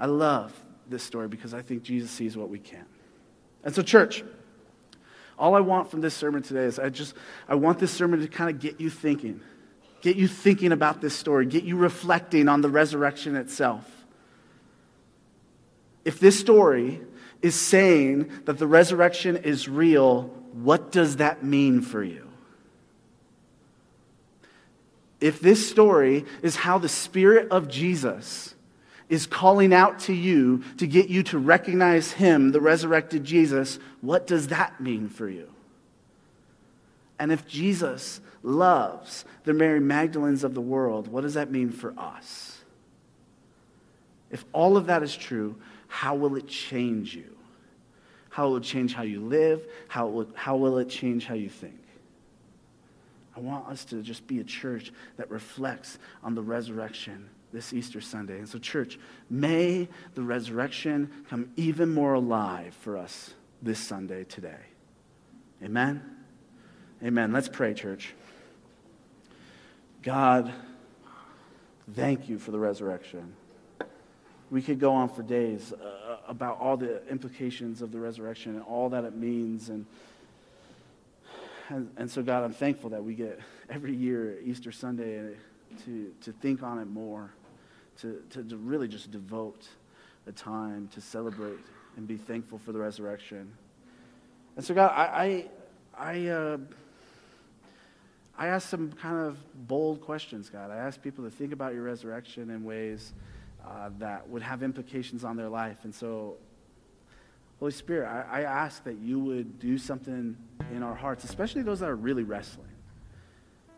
I 0.00 0.06
love 0.06 0.52
this 0.88 1.04
story 1.04 1.28
because 1.28 1.54
I 1.54 1.62
think 1.62 1.84
Jesus 1.84 2.10
sees 2.10 2.36
what 2.36 2.48
we 2.48 2.58
can't. 2.58 2.88
And 3.62 3.72
so, 3.72 3.80
church, 3.80 4.24
all 5.38 5.54
I 5.54 5.60
want 5.60 5.88
from 5.88 6.00
this 6.00 6.14
sermon 6.14 6.42
today 6.42 6.64
is 6.64 6.80
I 6.80 6.88
just 6.88 7.14
I 7.48 7.54
want 7.54 7.78
this 7.78 7.92
sermon 7.92 8.18
to 8.22 8.26
kind 8.26 8.50
of 8.50 8.58
get 8.58 8.80
you 8.80 8.90
thinking. 8.90 9.40
Get 10.00 10.16
you 10.16 10.26
thinking 10.26 10.72
about 10.72 11.00
this 11.00 11.14
story, 11.14 11.46
get 11.46 11.62
you 11.62 11.76
reflecting 11.76 12.48
on 12.48 12.60
the 12.60 12.68
resurrection 12.68 13.36
itself. 13.36 13.88
If 16.04 16.18
this 16.18 16.36
story 16.36 17.00
is 17.44 17.54
saying 17.54 18.30
that 18.46 18.56
the 18.56 18.66
resurrection 18.66 19.36
is 19.36 19.68
real, 19.68 20.22
what 20.54 20.90
does 20.90 21.16
that 21.16 21.44
mean 21.44 21.82
for 21.82 22.02
you? 22.02 22.26
If 25.20 25.40
this 25.40 25.68
story 25.68 26.24
is 26.40 26.56
how 26.56 26.78
the 26.78 26.88
Spirit 26.88 27.48
of 27.50 27.68
Jesus 27.68 28.54
is 29.10 29.26
calling 29.26 29.74
out 29.74 29.98
to 30.00 30.14
you 30.14 30.64
to 30.78 30.86
get 30.86 31.10
you 31.10 31.22
to 31.24 31.38
recognize 31.38 32.12
Him, 32.12 32.52
the 32.52 32.62
resurrected 32.62 33.24
Jesus, 33.24 33.78
what 34.00 34.26
does 34.26 34.48
that 34.48 34.80
mean 34.80 35.10
for 35.10 35.28
you? 35.28 35.50
And 37.18 37.30
if 37.30 37.46
Jesus 37.46 38.22
loves 38.42 39.26
the 39.44 39.52
Mary 39.52 39.80
Magdalenes 39.80 40.44
of 40.44 40.54
the 40.54 40.62
world, 40.62 41.08
what 41.08 41.20
does 41.20 41.34
that 41.34 41.50
mean 41.50 41.70
for 41.70 41.92
us? 41.98 42.62
If 44.30 44.46
all 44.54 44.78
of 44.78 44.86
that 44.86 45.02
is 45.02 45.14
true, 45.14 45.56
how 45.94 46.16
will 46.16 46.34
it 46.34 46.48
change 46.48 47.14
you? 47.14 47.36
How 48.28 48.48
will 48.48 48.56
it 48.56 48.64
change 48.64 48.94
how 48.94 49.04
you 49.04 49.20
live? 49.20 49.64
How 49.86 50.08
will, 50.08 50.26
how 50.34 50.56
will 50.56 50.78
it 50.78 50.88
change 50.88 51.24
how 51.24 51.36
you 51.36 51.48
think? 51.48 51.78
I 53.36 53.38
want 53.38 53.68
us 53.68 53.84
to 53.86 54.02
just 54.02 54.26
be 54.26 54.40
a 54.40 54.44
church 54.44 54.92
that 55.18 55.30
reflects 55.30 56.00
on 56.24 56.34
the 56.34 56.42
resurrection 56.42 57.30
this 57.52 57.72
Easter 57.72 58.00
Sunday. 58.00 58.38
And 58.38 58.48
so, 58.48 58.58
church, 58.58 58.98
may 59.30 59.86
the 60.16 60.22
resurrection 60.22 61.12
come 61.30 61.52
even 61.54 61.94
more 61.94 62.14
alive 62.14 62.74
for 62.80 62.98
us 62.98 63.32
this 63.62 63.78
Sunday 63.78 64.24
today. 64.24 64.64
Amen? 65.62 66.02
Amen. 67.04 67.32
Let's 67.32 67.48
pray, 67.48 67.72
church. 67.72 68.14
God, 70.02 70.52
thank 71.92 72.28
you 72.28 72.40
for 72.40 72.50
the 72.50 72.58
resurrection. 72.58 73.36
We 74.50 74.62
could 74.62 74.78
go 74.78 74.92
on 74.92 75.08
for 75.08 75.22
days 75.22 75.72
uh, 75.72 76.16
about 76.28 76.60
all 76.60 76.76
the 76.76 77.06
implications 77.08 77.82
of 77.82 77.92
the 77.92 77.98
resurrection 77.98 78.54
and 78.54 78.62
all 78.62 78.90
that 78.90 79.04
it 79.04 79.16
means. 79.16 79.68
And, 79.68 79.86
and, 81.68 81.90
and 81.96 82.10
so, 82.10 82.22
God, 82.22 82.44
I'm 82.44 82.52
thankful 82.52 82.90
that 82.90 83.02
we 83.02 83.14
get 83.14 83.40
every 83.70 83.94
year 83.94 84.38
Easter 84.44 84.70
Sunday 84.70 85.34
to, 85.84 86.14
to 86.22 86.32
think 86.32 86.62
on 86.62 86.78
it 86.78 86.86
more 86.86 87.32
to, 88.00 88.22
to, 88.30 88.42
to 88.44 88.56
really 88.56 88.88
just 88.88 89.10
devote 89.10 89.66
a 90.26 90.32
time 90.32 90.88
to 90.94 91.00
celebrate 91.00 91.58
and 91.96 92.06
be 92.06 92.16
thankful 92.16 92.58
for 92.58 92.72
the 92.72 92.78
resurrection. 92.78 93.52
And 94.56 94.64
so, 94.64 94.74
God, 94.74 94.92
I, 94.94 95.46
I, 95.96 96.12
I, 96.12 96.26
uh, 96.28 96.58
I 98.36 98.46
ask 98.48 98.68
some 98.68 98.92
kind 98.92 99.26
of 99.26 99.38
bold 99.68 100.00
questions, 100.00 100.50
God. 100.50 100.70
I 100.70 100.76
ask 100.76 101.00
people 101.00 101.24
to 101.24 101.30
think 101.30 101.52
about 101.52 101.74
your 101.74 101.82
resurrection 101.82 102.50
in 102.50 102.64
ways 102.64 103.12
uh, 103.66 103.90
that 103.98 104.28
would 104.28 104.42
have 104.42 104.62
implications 104.62 105.24
on 105.24 105.36
their 105.36 105.48
life. 105.48 105.78
And 105.84 105.94
so, 105.94 106.36
Holy 107.58 107.72
Spirit, 107.72 108.08
I, 108.08 108.40
I 108.40 108.42
ask 108.42 108.84
that 108.84 108.98
you 108.98 109.18
would 109.20 109.58
do 109.58 109.78
something 109.78 110.36
in 110.72 110.82
our 110.82 110.94
hearts, 110.94 111.24
especially 111.24 111.62
those 111.62 111.80
that 111.80 111.88
are 111.88 111.96
really 111.96 112.24
wrestling. 112.24 112.68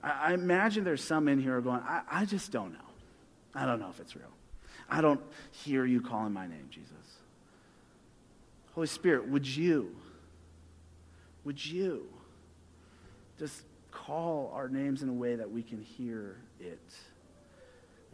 I, 0.02 0.30
I 0.30 0.32
imagine 0.34 0.84
there's 0.84 1.04
some 1.04 1.28
in 1.28 1.40
here 1.40 1.60
going, 1.60 1.80
I, 1.80 2.02
I 2.10 2.24
just 2.24 2.50
don't 2.50 2.72
know. 2.72 2.78
I 3.54 3.64
don't 3.64 3.80
know 3.80 3.88
if 3.88 4.00
it's 4.00 4.16
real. 4.16 4.32
I 4.88 5.00
don't 5.00 5.20
hear 5.50 5.84
you 5.84 6.00
calling 6.00 6.32
my 6.32 6.46
name, 6.46 6.68
Jesus. 6.70 6.92
Holy 8.74 8.86
Spirit, 8.86 9.28
would 9.28 9.46
you, 9.46 9.94
would 11.44 11.64
you 11.64 12.06
just 13.38 13.62
call 13.90 14.52
our 14.54 14.68
names 14.68 15.02
in 15.02 15.08
a 15.08 15.12
way 15.12 15.36
that 15.36 15.50
we 15.50 15.62
can 15.62 15.80
hear 15.80 16.36
it? 16.60 16.94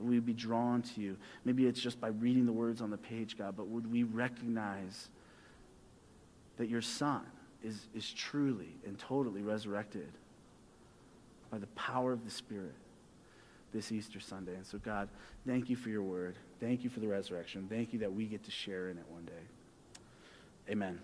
That 0.03 0.09
we 0.09 0.17
would 0.17 0.27
be 0.27 0.33
drawn 0.33 0.83
to 0.83 1.01
you. 1.01 1.17
Maybe 1.45 1.67
it's 1.67 1.81
just 1.81 2.01
by 2.01 2.09
reading 2.09 2.45
the 2.45 2.53
words 2.53 2.83
on 2.83 2.91
the 2.91 2.99
page, 2.99 3.39
God, 3.39 3.55
but 3.57 3.69
would 3.69 3.91
we 3.91 4.03
recognize 4.03 5.09
that 6.57 6.69
your 6.69 6.83
Son 6.83 7.23
is, 7.63 7.87
is 7.95 8.13
truly 8.13 8.75
and 8.85 8.99
totally 8.99 9.43
resurrected 9.43 10.09
by 11.53 11.59
the 11.59 11.69
power 11.69 12.13
of 12.13 12.25
the 12.25 12.31
Spirit? 12.31 12.75
this 13.73 13.91
Easter 13.91 14.21
Sunday. 14.21 14.55
And 14.55 14.67
so, 14.67 14.77
God, 14.77 15.09
thank 15.47 15.71
you 15.71 15.77
for 15.77 15.89
your 15.89 16.03
word. 16.03 16.37
Thank 16.61 16.85
you 16.85 16.91
for 16.91 17.01
the 17.01 17.09
resurrection. 17.09 17.67
Thank 17.71 17.95
you 17.95 18.01
that 18.01 18.13
we 18.13 18.27
get 18.27 18.45
to 18.45 18.51
share 18.51 18.91
in 18.91 18.99
it 18.99 19.05
one 19.09 19.25
day. 19.25 19.33
Amen. 20.71 21.01